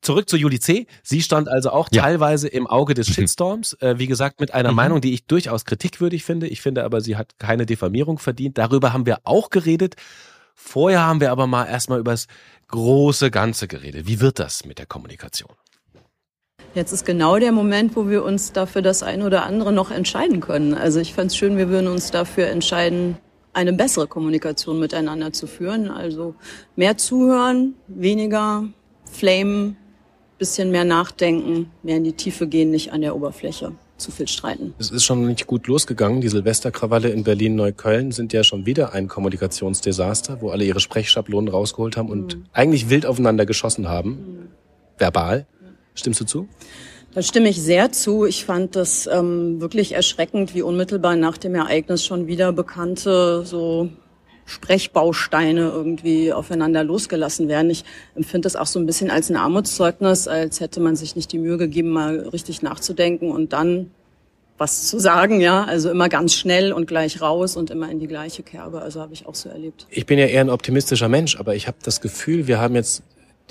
[0.00, 0.86] zurück zu Juli C.
[1.02, 2.02] Sie stand also auch ja.
[2.02, 3.12] teilweise im Auge des mhm.
[3.14, 3.74] Shitstorms.
[3.74, 4.76] Äh, wie gesagt, mit einer mhm.
[4.76, 6.46] Meinung, die ich durchaus kritikwürdig finde.
[6.46, 8.58] Ich finde aber, sie hat keine Diffamierung verdient.
[8.58, 9.96] Darüber haben wir auch geredet.
[10.54, 12.26] Vorher haben wir aber mal erstmal über das
[12.68, 14.06] große Ganze geredet.
[14.06, 15.54] Wie wird das mit der Kommunikation?
[16.74, 20.40] Jetzt ist genau der Moment, wo wir uns dafür das eine oder andere noch entscheiden
[20.40, 20.74] können.
[20.74, 23.16] Also ich fände es schön, wir würden uns dafür entscheiden,
[23.52, 25.90] eine bessere Kommunikation miteinander zu führen.
[25.90, 26.34] Also
[26.76, 28.64] mehr zuhören, weniger
[29.10, 29.76] flamen,
[30.38, 34.72] bisschen mehr nachdenken, mehr in die Tiefe gehen, nicht an der Oberfläche zu viel streiten.
[34.78, 36.20] Es ist schon nicht gut losgegangen.
[36.20, 41.96] Die Silvesterkrawalle in Berlin-Neukölln sind ja schon wieder ein Kommunikationsdesaster, wo alle ihre Sprechschablonen rausgeholt
[41.96, 42.44] haben und mhm.
[42.52, 44.10] eigentlich wild aufeinander geschossen haben.
[44.10, 44.48] Mhm.
[44.96, 45.46] Verbal.
[45.94, 46.48] Stimmst du zu?
[47.12, 48.24] Da stimme ich sehr zu.
[48.24, 53.88] Ich fand das ähm, wirklich erschreckend, wie unmittelbar nach dem Ereignis schon wieder bekannte so
[54.46, 57.70] Sprechbausteine irgendwie aufeinander losgelassen werden.
[57.70, 57.84] Ich
[58.14, 61.38] empfinde das auch so ein bisschen als ein Armutszeugnis, als hätte man sich nicht die
[61.38, 63.90] Mühe gegeben, mal richtig nachzudenken und dann
[64.58, 65.64] was zu sagen, ja.
[65.64, 68.82] Also immer ganz schnell und gleich raus und immer in die gleiche Kerbe.
[68.82, 69.86] Also habe ich auch so erlebt.
[69.88, 73.02] Ich bin ja eher ein optimistischer Mensch, aber ich habe das Gefühl, wir haben jetzt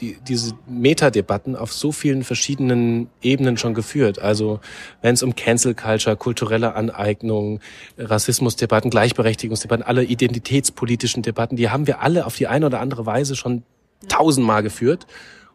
[0.02, 4.20] die, diese Metadebatten auf so vielen verschiedenen Ebenen schon geführt.
[4.20, 4.60] Also
[5.02, 7.60] wenn es um Cancel Culture, kulturelle Aneignung,
[7.98, 13.36] Rassismusdebatten, Gleichberechtigungsdebatten, alle identitätspolitischen Debatten, die haben wir alle auf die eine oder andere Weise
[13.36, 13.64] schon
[14.08, 15.08] tausendmal geführt.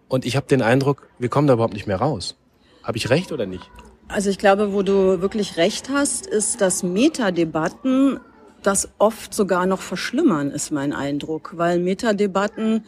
[0.09, 2.37] Und ich habe den Eindruck, wir kommen da überhaupt nicht mehr raus.
[2.83, 3.71] Habe ich recht oder nicht?
[4.09, 8.21] Also ich glaube, wo du wirklich recht hast, ist, dass Metadebatten
[8.63, 12.85] das oft sogar noch verschlimmern, ist mein Eindruck, weil Metadebatten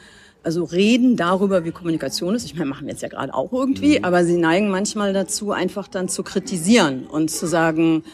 [0.47, 2.47] also reden darüber, wie Kommunikation ist.
[2.47, 4.05] Ich meine, machen wir jetzt ja gerade auch irgendwie, mhm.
[4.05, 8.05] aber sie neigen manchmal dazu, einfach dann zu kritisieren und zu sagen,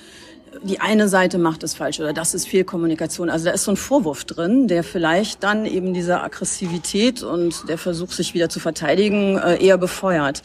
[0.62, 3.30] die eine Seite macht es falsch oder das ist viel Kommunikation.
[3.30, 7.78] Also da ist so ein Vorwurf drin, der vielleicht dann eben diese Aggressivität und der
[7.78, 10.42] Versuch, sich wieder zu verteidigen, äh, eher befeuert.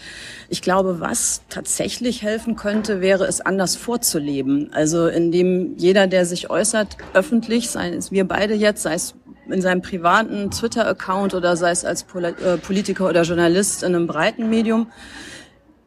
[0.49, 4.69] Ich glaube, was tatsächlich helfen könnte, wäre es anders vorzuleben.
[4.73, 9.13] Also indem jeder, der sich äußert, öffentlich, sei es wir beide jetzt, sei es
[9.51, 14.49] in seinem privaten Twitter-Account oder sei es als äh, Politiker oder Journalist in einem breiten
[14.49, 14.87] Medium.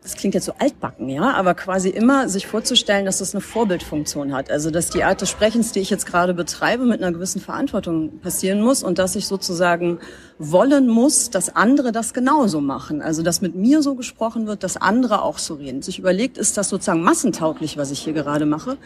[0.02, 4.32] Das klingt jetzt so altbacken, ja, aber quasi immer sich vorzustellen, dass das eine Vorbildfunktion
[4.32, 4.50] hat.
[4.50, 8.18] Also, dass die Art des Sprechens, die ich jetzt gerade betreibe, mit einer gewissen Verantwortung
[8.20, 9.98] passieren muss und dass ich sozusagen
[10.38, 13.02] wollen muss, dass andere das genauso machen.
[13.02, 15.82] Also, dass mit mir so gesprochen wird, dass andere auch so reden.
[15.82, 18.78] Sich überlegt, ist das sozusagen massentauglich, was ich hier gerade mache?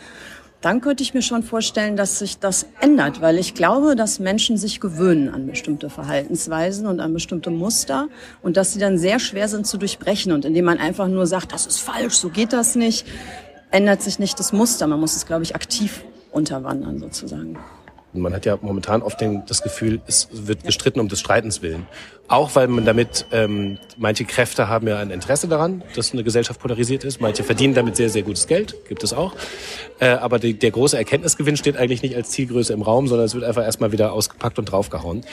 [0.64, 4.56] Dann könnte ich mir schon vorstellen, dass sich das ändert, weil ich glaube, dass Menschen
[4.56, 8.08] sich gewöhnen an bestimmte Verhaltensweisen und an bestimmte Muster
[8.40, 10.32] und dass sie dann sehr schwer sind zu durchbrechen.
[10.32, 13.06] Und indem man einfach nur sagt, das ist falsch, so geht das nicht,
[13.72, 14.86] ändert sich nicht das Muster.
[14.86, 16.02] Man muss es, glaube ich, aktiv
[16.32, 17.58] unterwandern sozusagen.
[18.14, 21.86] Man hat ja momentan oft den, das Gefühl, es wird gestritten um des Streitens willen.
[22.28, 26.60] Auch weil man damit, ähm, manche Kräfte haben ja ein Interesse daran, dass eine Gesellschaft
[26.60, 27.20] polarisiert ist.
[27.20, 29.34] Manche verdienen damit sehr, sehr gutes Geld, gibt es auch.
[29.98, 33.34] Äh, aber die, der große Erkenntnisgewinn steht eigentlich nicht als Zielgröße im Raum, sondern es
[33.34, 35.24] wird einfach erstmal wieder ausgepackt und draufgehauen.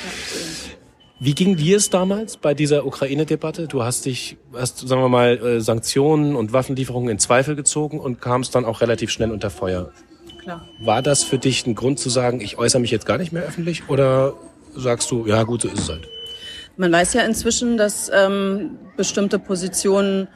[1.20, 3.68] Wie ging dir es damals bei dieser Ukraine-Debatte?
[3.68, 8.22] Du hast dich, hast, sagen wir mal, äh, Sanktionen und Waffenlieferungen in Zweifel gezogen und
[8.22, 9.92] kamst dann auch relativ schnell unter Feuer
[10.42, 10.68] klar.
[10.80, 13.44] War das für dich ein Grund zu sagen, ich äußere mich jetzt gar nicht mehr
[13.44, 14.34] öffentlich oder
[14.76, 16.08] sagst du, ja gut, so ist es halt?
[16.78, 20.28] Man weiß ja inzwischen, dass ähm, bestimmte Positionen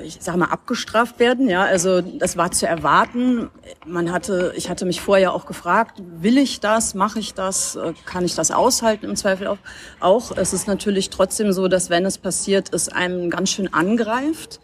[0.00, 1.48] ich sage mal, abgestraft werden.
[1.48, 3.50] Ja, also das war zu erwarten.
[3.86, 7.94] Man hatte, ich hatte mich vorher auch gefragt, will ich das, mache ich das, äh,
[8.04, 9.58] kann ich das aushalten im Zweifel auch.
[10.00, 14.60] Auch es ist natürlich trotzdem so, dass wenn es passiert, es einem ganz schön angreift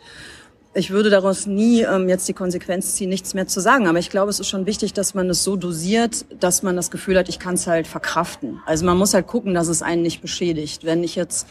[0.75, 3.87] ich würde daraus nie ähm, jetzt die Konsequenz ziehen, nichts mehr zu sagen.
[3.87, 6.91] Aber ich glaube, es ist schon wichtig, dass man es so dosiert, dass man das
[6.91, 8.61] Gefühl hat, ich kann es halt verkraften.
[8.66, 10.85] Also man muss halt gucken, dass es einen nicht beschädigt.
[10.85, 11.47] Wenn ich jetzt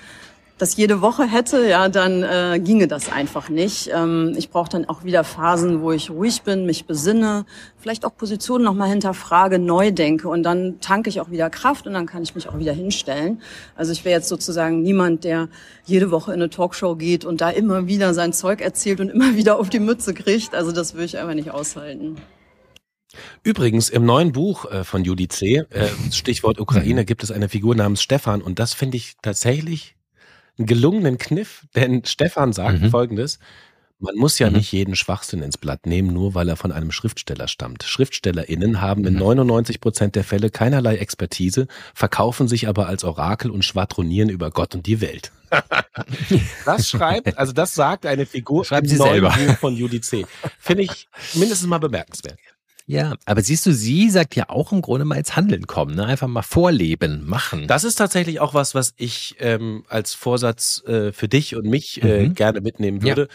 [0.64, 3.90] das jede Woche hätte, ja, dann äh, ginge das einfach nicht.
[3.94, 7.46] Ähm, ich brauche dann auch wieder Phasen, wo ich ruhig bin, mich besinne,
[7.78, 11.92] vielleicht auch Positionen nochmal hinterfrage, neu denke und dann tanke ich auch wieder Kraft und
[11.92, 13.42] dann kann ich mich auch wieder hinstellen.
[13.76, 15.50] Also ich wäre jetzt sozusagen niemand, der
[15.84, 19.36] jede Woche in eine Talkshow geht und da immer wieder sein Zeug erzählt und immer
[19.36, 20.56] wieder auf die Mütze kriegt.
[20.56, 22.16] Also das würde ich einfach nicht aushalten.
[23.44, 27.06] Übrigens, im neuen Buch äh, von Judy C., äh, Stichwort Ukraine, mhm.
[27.06, 29.98] gibt es eine Figur namens Stefan und das finde ich tatsächlich
[30.58, 32.90] einen gelungenen Kniff, denn Stefan sagt mhm.
[32.90, 33.40] folgendes,
[34.04, 34.58] man muss ja mhm.
[34.58, 37.84] nicht jeden Schwachsinn ins Blatt nehmen, nur weil er von einem Schriftsteller stammt.
[37.84, 39.80] SchriftstellerInnen haben in 99 mhm.
[39.80, 44.86] Prozent der Fälle keinerlei Expertise, verkaufen sich aber als Orakel und schwadronieren über Gott und
[44.88, 45.32] die Welt.
[46.66, 49.32] das schreibt, also das sagt eine Figur Schreiben Sie selber.
[49.60, 50.26] von UDC.
[50.60, 52.38] Finde ich mindestens mal bemerkenswert.
[52.86, 56.06] Ja, aber siehst du, sie sagt ja auch im Grunde mal ins Handeln kommen, ne?
[56.06, 57.68] einfach mal vorleben, machen.
[57.68, 62.04] Das ist tatsächlich auch was, was ich ähm, als Vorsatz äh, für dich und mich
[62.04, 62.34] äh, mhm.
[62.34, 63.22] gerne mitnehmen würde.
[63.22, 63.28] Ja.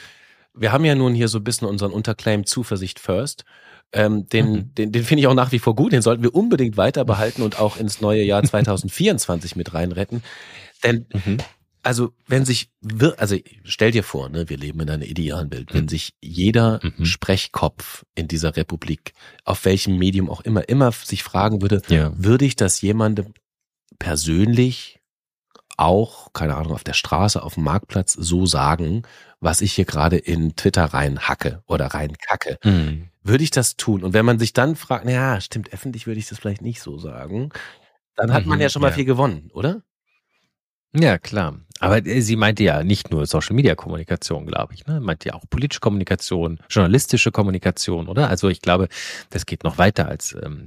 [0.60, 3.44] Wir haben ja nun hier so ein bisschen unseren Unterclaim Zuversicht First.
[3.92, 4.74] Ähm, den mhm.
[4.74, 5.92] den, den finde ich auch nach wie vor gut.
[5.92, 10.22] Den sollten wir unbedingt weiter behalten und auch ins neue Jahr 2024 mit reinretten.
[10.84, 11.38] Denn mhm
[11.82, 12.70] also wenn sich,
[13.16, 15.88] also stell dir vor, ne, wir leben in einer idealen Welt, wenn mhm.
[15.88, 17.04] sich jeder mhm.
[17.04, 19.12] Sprechkopf in dieser Republik,
[19.44, 22.12] auf welchem Medium auch immer, immer sich fragen würde, ja.
[22.16, 23.32] würde ich das jemandem
[23.98, 25.00] persönlich
[25.76, 29.02] auch, keine Ahnung, auf der Straße, auf dem Marktplatz so sagen,
[29.40, 32.58] was ich hier gerade in Twitter reinhacke oder reinkacke.
[32.64, 33.10] Mhm.
[33.22, 34.02] Würde ich das tun?
[34.02, 36.98] Und wenn man sich dann fragt, naja, stimmt, öffentlich würde ich das vielleicht nicht so
[36.98, 37.50] sagen,
[38.16, 38.94] dann hat man mhm, ja schon mal ja.
[38.94, 39.82] viel gewonnen, oder?
[40.94, 41.56] Ja, klar.
[41.80, 44.86] Aber äh, sie meinte ja nicht nur Social Media Kommunikation, glaube ich.
[44.86, 45.00] Ne?
[45.00, 48.28] Meinte ja auch politische Kommunikation, journalistische Kommunikation, oder?
[48.28, 48.88] Also ich glaube,
[49.30, 50.66] das geht noch weiter als ähm,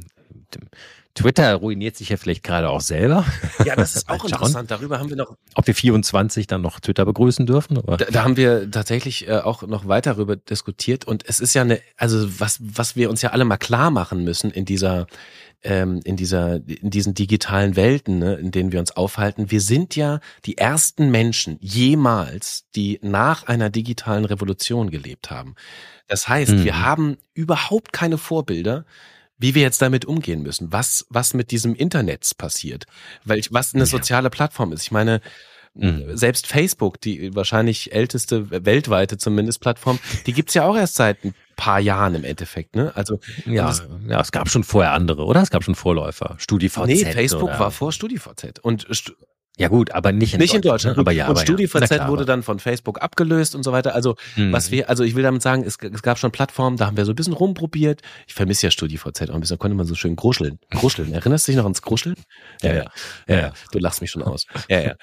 [1.14, 3.26] Twitter ruiniert sich ja vielleicht gerade auch selber.
[3.66, 4.72] Ja, das ist auch interessant.
[4.72, 5.36] Darüber haben wir noch.
[5.56, 7.78] Ob wir 24 dann noch Twitter begrüßen dürfen?
[7.78, 7.98] Oder?
[7.98, 11.06] Da, da haben wir tatsächlich äh, auch noch weiter darüber diskutiert.
[11.06, 14.24] Und es ist ja eine, also was, was wir uns ja alle mal klar machen
[14.24, 15.08] müssen in dieser
[15.64, 19.52] ähm, in dieser, in diesen digitalen Welten, ne, in denen wir uns aufhalten.
[19.52, 25.56] Wir sind ja die ersten Menschen jemals, die nach einer digitalen Revolution gelebt haben.
[26.08, 26.64] Das heißt, mhm.
[26.64, 28.86] wir haben überhaupt keine Vorbilder,
[29.38, 32.86] wie wir jetzt damit umgehen müssen, was, was mit diesem Internet passiert,
[33.24, 34.84] weil, was eine soziale Plattform ist.
[34.84, 35.20] Ich meine,
[35.74, 36.18] Mhm.
[36.18, 41.34] Selbst Facebook, die wahrscheinlich älteste weltweite zumindest Plattform, die gibt's ja auch erst seit ein
[41.56, 42.92] paar Jahren im Endeffekt, ne?
[42.96, 43.74] Also ja,
[44.08, 45.42] ja, es gab schon vorher andere, oder?
[45.42, 46.36] Es gab schon Vorläufer.
[46.40, 46.88] StudiVZ.
[46.88, 47.60] Nee, Facebook oder?
[47.60, 48.86] war vor StudiVZ und
[49.62, 50.66] ja gut, aber nicht in nicht Deutschland.
[50.66, 50.98] In Deutschland.
[50.98, 51.02] Ne?
[51.02, 52.08] Aber ja, und StudiVZ ja.
[52.08, 53.94] wurde dann von Facebook abgelöst und so weiter.
[53.94, 54.52] Also mhm.
[54.52, 57.06] was wir, also ich will damit sagen, es, es, gab schon Plattformen, da haben wir
[57.06, 58.02] so ein bisschen rumprobiert.
[58.26, 60.58] Ich vermisse ja StudiVZ auch ein bisschen, da konnte man so schön gruscheln.
[60.72, 61.14] Gruscheln.
[61.14, 62.16] Erinnerst du dich noch ans Gruscheln?
[62.64, 62.86] Ja, ja.
[63.28, 63.54] Ja, ja.
[63.72, 64.48] Du lachst mich schon aus.
[64.68, 64.96] Ja, ja.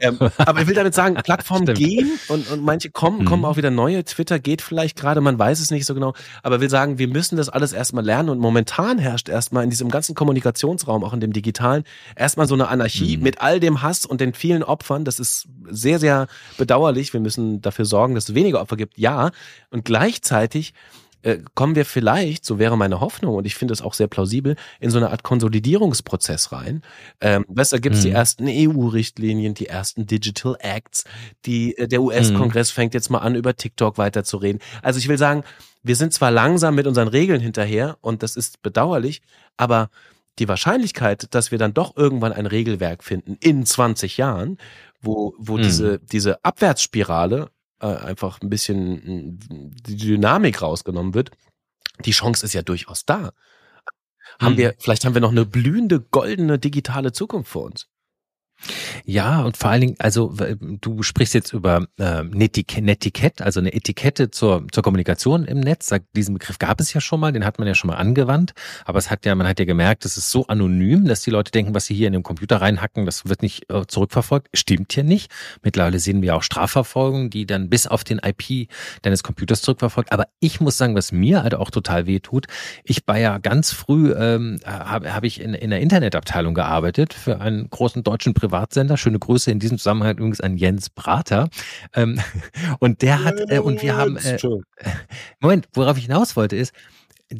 [0.00, 3.24] ähm, aber ich will damit sagen, Plattformen gehen und, und manche kommen, mhm.
[3.24, 4.04] kommen auch wieder neue.
[4.04, 6.14] Twitter geht vielleicht gerade, man weiß es nicht so genau.
[6.44, 9.90] Aber will sagen, wir müssen das alles erstmal lernen und momentan herrscht erstmal in diesem
[9.90, 11.82] ganzen Kommunikationsraum, auch in dem digitalen,
[12.14, 13.24] erstmal so eine Anarchie mhm.
[13.24, 15.04] mit all dem Hass und den vielen Opfern.
[15.04, 16.26] Das ist sehr, sehr
[16.58, 17.12] bedauerlich.
[17.12, 18.98] Wir müssen dafür sorgen, dass es weniger Opfer gibt.
[18.98, 19.30] Ja.
[19.70, 20.74] Und gleichzeitig
[21.24, 24.56] äh, kommen wir vielleicht, so wäre meine Hoffnung, und ich finde es auch sehr plausibel,
[24.78, 26.82] in so eine Art Konsolidierungsprozess rein.
[27.20, 28.08] Ähm, da gibt es mhm.
[28.08, 31.04] die ersten EU-Richtlinien, die ersten Digital Acts,
[31.46, 32.74] die, äh, der US-Kongress mhm.
[32.74, 34.60] fängt jetzt mal an, über TikTok weiterzureden.
[34.82, 35.44] Also ich will sagen,
[35.82, 39.22] wir sind zwar langsam mit unseren Regeln hinterher und das ist bedauerlich,
[39.56, 39.88] aber
[40.38, 44.58] die Wahrscheinlichkeit, dass wir dann doch irgendwann ein Regelwerk finden in 20 Jahren,
[45.00, 45.62] wo, wo mhm.
[45.62, 49.38] diese, diese Abwärtsspirale äh, einfach ein bisschen
[49.86, 51.30] die Dynamik rausgenommen wird,
[52.04, 53.32] die Chance ist ja durchaus da.
[54.40, 54.58] Haben mhm.
[54.58, 57.88] wir, vielleicht haben wir noch eine blühende, goldene digitale Zukunft vor uns.
[59.04, 64.30] Ja, und vor allen Dingen, also du sprichst jetzt über äh, Netiquette, also eine Etikette
[64.30, 65.92] zur, zur Kommunikation im Netz.
[66.16, 68.54] Diesen Begriff gab es ja schon mal, den hat man ja schon mal angewandt,
[68.84, 71.52] aber es hat ja, man hat ja gemerkt, es ist so anonym, dass die Leute
[71.52, 74.48] denken, was sie hier in den Computer reinhacken, das wird nicht äh, zurückverfolgt.
[74.54, 75.30] Stimmt ja nicht.
[75.62, 78.68] Mittlerweile sehen wir auch Strafverfolgung, die dann bis auf den IP
[79.02, 80.12] deines Computers zurückverfolgt.
[80.12, 82.46] Aber ich muss sagen, was mir halt auch total weh tut,
[82.84, 87.40] ich war ja ganz früh, ähm, habe hab ich in, in der Internetabteilung gearbeitet für
[87.40, 88.96] einen großen deutschen Privatsender.
[88.96, 91.48] Schöne Grüße in diesem Zusammenhang übrigens an Jens Prater.
[91.92, 92.20] Ähm,
[92.78, 94.38] und der hat, äh, und wir haben, äh,
[95.40, 96.72] Moment, worauf ich hinaus wollte ist,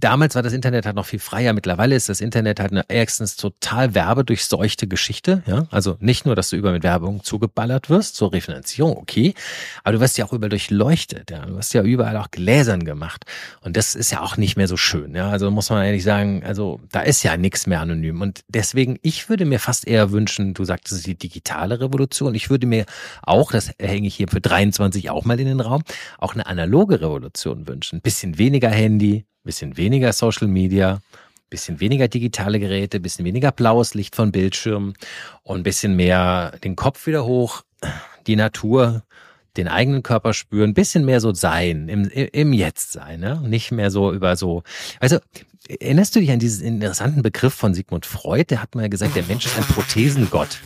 [0.00, 1.52] damals war das Internet halt noch viel freier.
[1.52, 5.42] Mittlerweile ist das Internet halt eine erstens total werbedurchseuchte Geschichte.
[5.46, 9.34] Ja, also nicht nur, dass du über mit Werbung zugeballert wirst, zur Refinanzierung, okay,
[9.82, 11.30] aber du wirst ja auch überall durchleuchtet.
[11.30, 13.24] Ja, du wirst ja überall auch gläsern gemacht.
[13.60, 15.14] Und das ist ja auch nicht mehr so schön.
[15.14, 18.20] Ja, also muss man ehrlich sagen, also da ist ja nichts mehr anonym.
[18.20, 22.34] Und deswegen, ich würde mir fast eher wünschen, du sagtest die digitale Revolution.
[22.34, 22.86] Ich würde mir
[23.22, 25.82] auch, das hänge ich hier für 23 auch mal in den Raum,
[26.18, 27.98] auch eine analoge Revolution wünschen.
[27.98, 31.00] Ein bisschen weniger Handy, bisschen weniger Social Media,
[31.50, 34.94] bisschen weniger digitale Geräte, bisschen weniger blaues Licht von Bildschirmen
[35.42, 37.62] und bisschen mehr den Kopf wieder hoch,
[38.26, 39.04] die Natur,
[39.56, 43.40] den eigenen Körper spüren, bisschen mehr so sein, im, im Jetzt sein, ne?
[43.46, 44.64] nicht mehr so über so,
[44.98, 45.18] also
[45.68, 49.22] erinnerst du dich an diesen interessanten Begriff von Sigmund Freud, der hat mal gesagt, der
[49.24, 50.58] Mensch ist ein Prothesengott.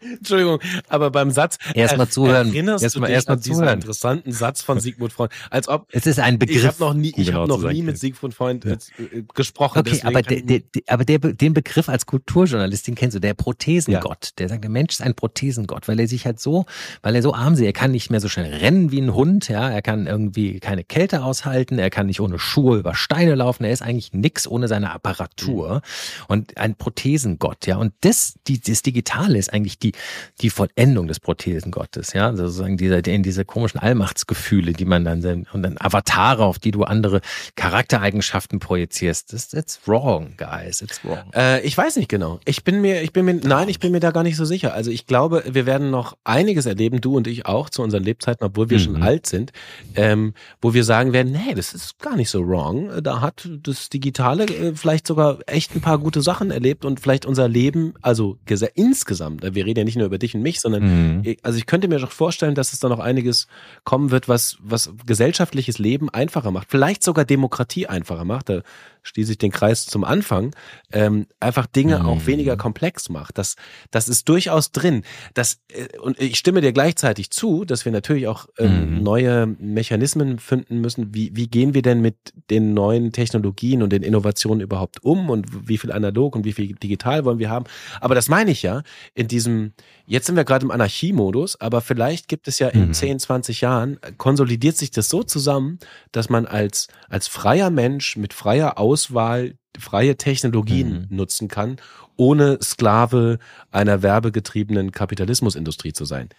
[0.00, 2.48] Entschuldigung, aber beim Satz erstmal zuhören.
[2.48, 3.74] Erinnerst erst du dich erst mal an diesen zuhören.
[3.74, 6.56] interessanten Satz von Sigmund Freud, als ob es ist ein Begriff.
[6.56, 8.72] Ich habe noch nie, ich genau habe noch nie mit Sigmund Freud ja.
[8.72, 9.80] Äh, gesprochen.
[9.80, 14.26] Okay, aber, der, der, aber der, den Begriff als Kulturjournalist, den kennst du, der Prothesengott.
[14.26, 14.32] Ja.
[14.38, 16.66] Der sagt, der Mensch ist ein Prothesengott, weil er sich halt so,
[17.02, 17.60] weil er so arm ist.
[17.60, 19.48] Er kann nicht mehr so schnell rennen wie ein Hund.
[19.48, 21.78] Ja, er kann irgendwie keine Kälte aushalten.
[21.78, 23.64] Er kann nicht ohne Schuhe über Steine laufen.
[23.64, 25.80] Er ist eigentlich nix ohne seine Apparatur mhm.
[26.28, 27.66] und ein Prothesengott.
[27.66, 29.98] Ja, und das, die, das Digitale ist eigentlich die die,
[30.40, 35.46] die Vollendung des Prothesengottes, ja, also sozusagen dieser, in diese komischen Allmachtsgefühle, die man dann,
[35.52, 37.20] und dann Avatare, auf die du andere
[37.56, 39.32] Charaktereigenschaften projizierst.
[39.32, 41.32] Das, it's wrong, guys, it's wrong.
[41.34, 42.40] Äh, ich weiß nicht genau.
[42.44, 44.74] Ich bin mir, ich bin mir, nein, ich bin mir da gar nicht so sicher.
[44.74, 48.44] Also ich glaube, wir werden noch einiges erleben, du und ich auch, zu unseren Lebzeiten,
[48.44, 48.82] obwohl wir mhm.
[48.82, 49.52] schon alt sind,
[49.94, 53.02] ähm, wo wir sagen werden, nee, das ist gar nicht so wrong.
[53.02, 57.26] Da hat das Digitale äh, vielleicht sogar echt ein paar gute Sachen erlebt und vielleicht
[57.26, 58.38] unser Leben, also
[58.74, 61.36] insgesamt, wir reden ja nicht nur über dich und mich, sondern mhm.
[61.42, 63.46] also ich könnte mir doch vorstellen, dass es da noch einiges
[63.84, 66.68] kommen wird, was, was gesellschaftliches Leben einfacher macht.
[66.70, 68.48] Vielleicht sogar Demokratie einfacher macht.
[68.48, 68.62] Da
[69.08, 70.54] schließe ich den Kreis zum Anfang,
[70.92, 72.06] ähm, einfach Dinge mhm.
[72.06, 73.38] auch weniger komplex macht.
[73.38, 73.56] Das,
[73.90, 75.02] das ist durchaus drin.
[75.34, 79.02] Das, äh, und ich stimme dir gleichzeitig zu, dass wir natürlich auch ähm, mhm.
[79.02, 81.14] neue Mechanismen finden müssen.
[81.14, 82.16] Wie, wie gehen wir denn mit
[82.50, 86.74] den neuen Technologien und den Innovationen überhaupt um und wie viel analog und wie viel
[86.74, 87.64] digital wollen wir haben?
[88.00, 88.82] Aber das meine ich ja
[89.14, 89.72] in diesem,
[90.06, 92.92] jetzt sind wir gerade im Anarchiemodus, aber vielleicht gibt es ja in mhm.
[92.92, 95.78] 10, 20 Jahren, konsolidiert sich das so zusammen,
[96.12, 101.16] dass man als, als freier Mensch mit freier Auswahl freie Technologien mhm.
[101.16, 101.76] nutzen kann,
[102.16, 103.38] ohne Sklave
[103.70, 106.30] einer werbegetriebenen Kapitalismusindustrie zu sein.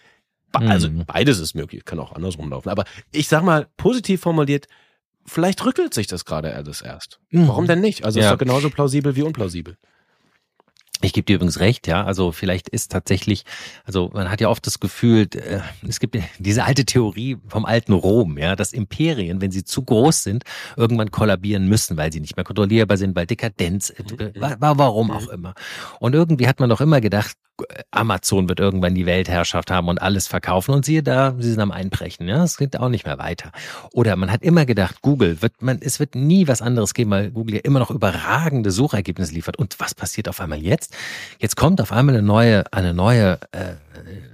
[0.52, 1.04] Also mhm.
[1.06, 2.68] beides ist möglich, kann auch andersrum laufen.
[2.68, 4.66] Aber ich sag mal, positiv formuliert,
[5.24, 7.20] vielleicht rückelt sich das gerade alles erst.
[7.30, 7.48] Mhm.
[7.48, 8.04] Warum denn nicht?
[8.04, 8.26] Also ja.
[8.26, 9.78] ist doch genauso plausibel wie unplausibel.
[11.02, 12.04] Ich gebe dir übrigens recht, ja.
[12.04, 13.44] Also vielleicht ist tatsächlich,
[13.84, 17.92] also man hat ja oft das Gefühl, äh, es gibt diese alte Theorie vom alten
[17.92, 20.44] Rom, ja, dass Imperien, wenn sie zu groß sind,
[20.76, 24.32] irgendwann kollabieren müssen, weil sie nicht mehr kontrollierbar sind, weil Dekadenz, äh, mhm.
[24.58, 25.54] warum auch immer.
[26.00, 27.36] Und irgendwie hat man doch immer gedacht,
[27.90, 31.70] Amazon wird irgendwann die Weltherrschaft haben und alles verkaufen und siehe da, sie sind am
[31.70, 32.28] Einbrechen.
[32.28, 33.52] Ja, es geht auch nicht mehr weiter.
[33.92, 37.30] Oder man hat immer gedacht, Google wird man, es wird nie was anderes geben, weil
[37.30, 39.56] Google ja immer noch überragende Suchergebnisse liefert.
[39.56, 40.96] Und was passiert auf einmal jetzt?
[41.38, 43.74] Jetzt kommt auf einmal eine neue, eine neue äh,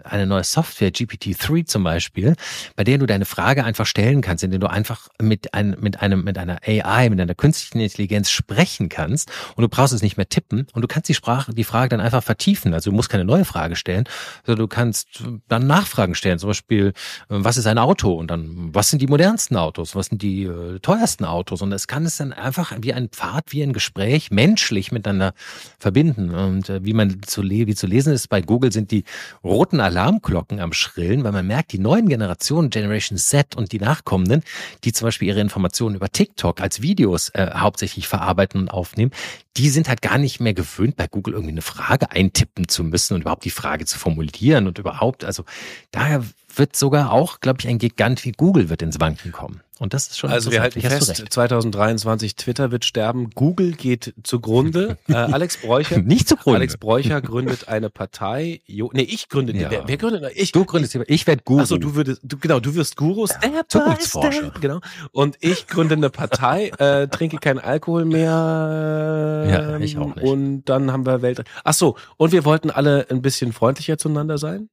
[0.04, 2.34] eine neue Software, GPT-3 zum Beispiel,
[2.76, 6.00] bei der du deine Frage einfach stellen kannst, in der du einfach mit, ein, mit,
[6.00, 10.16] einem, mit einer AI, mit einer künstlichen Intelligenz sprechen kannst und du brauchst es nicht
[10.16, 12.74] mehr tippen und du kannst die Sprache, die Frage dann einfach vertiefen.
[12.74, 14.04] Also du musst keine neue Frage stellen,
[14.44, 16.38] sondern du kannst dann Nachfragen stellen.
[16.38, 16.92] Zum Beispiel,
[17.28, 18.12] was ist ein Auto?
[18.12, 19.94] Und dann, was sind die modernsten Autos?
[19.94, 21.62] Was sind die äh, teuersten Autos?
[21.62, 25.32] Und es kann es dann einfach wie ein Pfad, wie ein Gespräch menschlich miteinander
[25.78, 26.34] verbinden.
[26.34, 29.04] Und äh, wie man zu, wie zu lesen ist, bei Google sind die
[29.42, 34.42] roten Alarmglocken am Schrillen, weil man merkt, die neuen Generationen, Generation Z und die nachkommenden,
[34.84, 39.12] die zum Beispiel ihre Informationen über TikTok als Videos äh, hauptsächlich verarbeiten und aufnehmen,
[39.56, 43.14] die sind halt gar nicht mehr gewöhnt, bei Google irgendwie eine Frage eintippen zu müssen
[43.14, 45.44] und überhaupt die Frage zu formulieren und überhaupt, also
[45.90, 46.24] daher
[46.58, 49.60] wird sogar auch, glaube ich, ein Gigant wie Google wird ins Wanken kommen.
[49.78, 54.96] Und das ist schon Also wir halten fest, 2023 Twitter wird sterben, Google geht zugrunde.
[55.08, 56.60] äh, Alex Bräucher nicht zugrunde.
[56.60, 58.62] Alex Bräucher gründet eine Partei.
[58.66, 59.70] Jo, nee, ich gründe ja.
[59.70, 60.32] wer, wer gründet?
[60.34, 60.52] Ich.
[60.52, 61.60] Du gründest ich, ich werde Guru.
[61.60, 64.52] Achso, du würdest du, genau, du wirst Guru, Step ja, Zukunftsforscher.
[64.62, 64.80] Genau.
[65.12, 69.46] Und ich gründe eine Partei, äh, trinke keinen Alkohol mehr.
[69.50, 70.24] Ja, ich auch nicht.
[70.24, 71.44] Und dann haben wir Welt.
[71.64, 74.70] Ach so, und wir wollten alle ein bisschen freundlicher zueinander sein.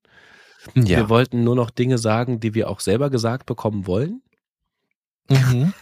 [0.76, 0.98] Ja.
[0.98, 4.22] Wir wollten nur noch Dinge sagen, die wir auch selber gesagt bekommen wollen.
[5.30, 5.74] Mhm.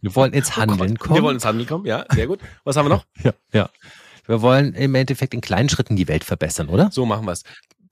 [0.00, 1.16] Wir wollen ins oh Handeln oh kommen.
[1.16, 2.40] Wir wollen ins Handeln kommen, ja, sehr gut.
[2.64, 3.04] Was haben wir noch?
[3.22, 3.70] ja, ja.
[4.26, 6.90] Wir wollen im Endeffekt in kleinen Schritten die Welt verbessern, oder?
[6.92, 7.42] So machen wir es.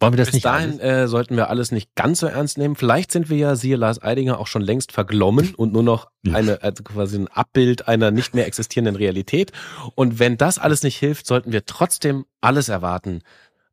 [0.01, 2.77] Wollen wir das Bis nicht dahin äh, sollten wir alles nicht ganz so ernst nehmen.
[2.77, 6.63] Vielleicht sind wir ja, siehe Lars Eidinger, auch schon längst verglommen und nur noch eine
[6.63, 9.51] also quasi ein Abbild einer nicht mehr existierenden Realität.
[9.97, 13.23] Und wenn das alles nicht hilft, sollten wir trotzdem alles erwarten,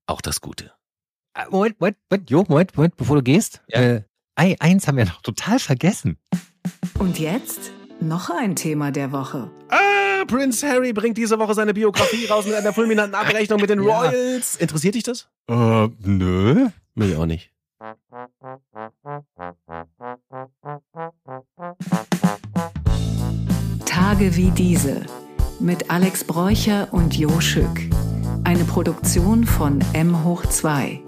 [0.08, 0.72] auch das Gute.
[1.36, 3.62] Äh, Moment, Moment, Moment, Jo, Moment, Moment, bevor du gehst.
[3.68, 3.80] Ja.
[3.82, 6.18] Äh, eins haben wir noch total vergessen.
[6.98, 9.50] Und jetzt noch ein Thema der Woche.
[9.70, 13.84] Ah, Prince Harry bringt diese Woche seine Biografie raus mit einer fulminanten Abrechnung mit den
[13.84, 14.00] Ja.
[14.02, 14.56] Royals.
[14.56, 15.28] Interessiert dich das?
[15.50, 16.70] Äh, nö.
[16.96, 17.52] Mich auch nicht.
[23.86, 25.06] Tage wie diese
[25.60, 27.82] mit Alex Bräucher und Jo Schück.
[28.44, 31.02] Eine Produktion von M hoch 2.